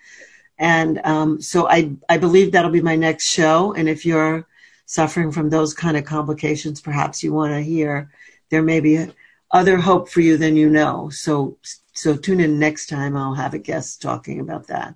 [0.62, 3.74] And um, so I, I believe that'll be my next show.
[3.74, 4.48] And if you're
[4.86, 8.12] suffering from those kind of complications, perhaps you want to hear
[8.52, 9.12] there may be
[9.50, 11.10] other hope for you than you know.
[11.10, 11.58] So,
[11.94, 13.18] so tune in next time.
[13.18, 14.96] I'll have a guest talking about that.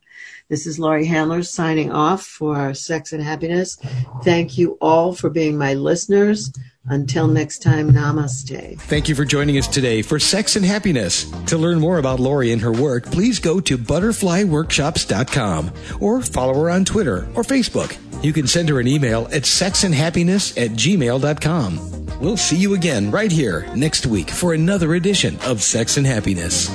[0.50, 3.80] This is Laurie Handler signing off for Sex and Happiness.
[4.24, 6.54] Thank you all for being my listeners.
[6.88, 8.80] Until next time, namaste.
[8.82, 11.30] Thank you for joining us today for Sex and Happiness.
[11.48, 16.70] To learn more about Laurie and her work, please go to butterflyworkshops.com or follow her
[16.70, 17.98] on Twitter or Facebook.
[18.24, 22.20] You can send her an email at sexandhappiness at gmail.com.
[22.20, 26.70] We'll see you again right here next week for another edition of Sex and Happiness.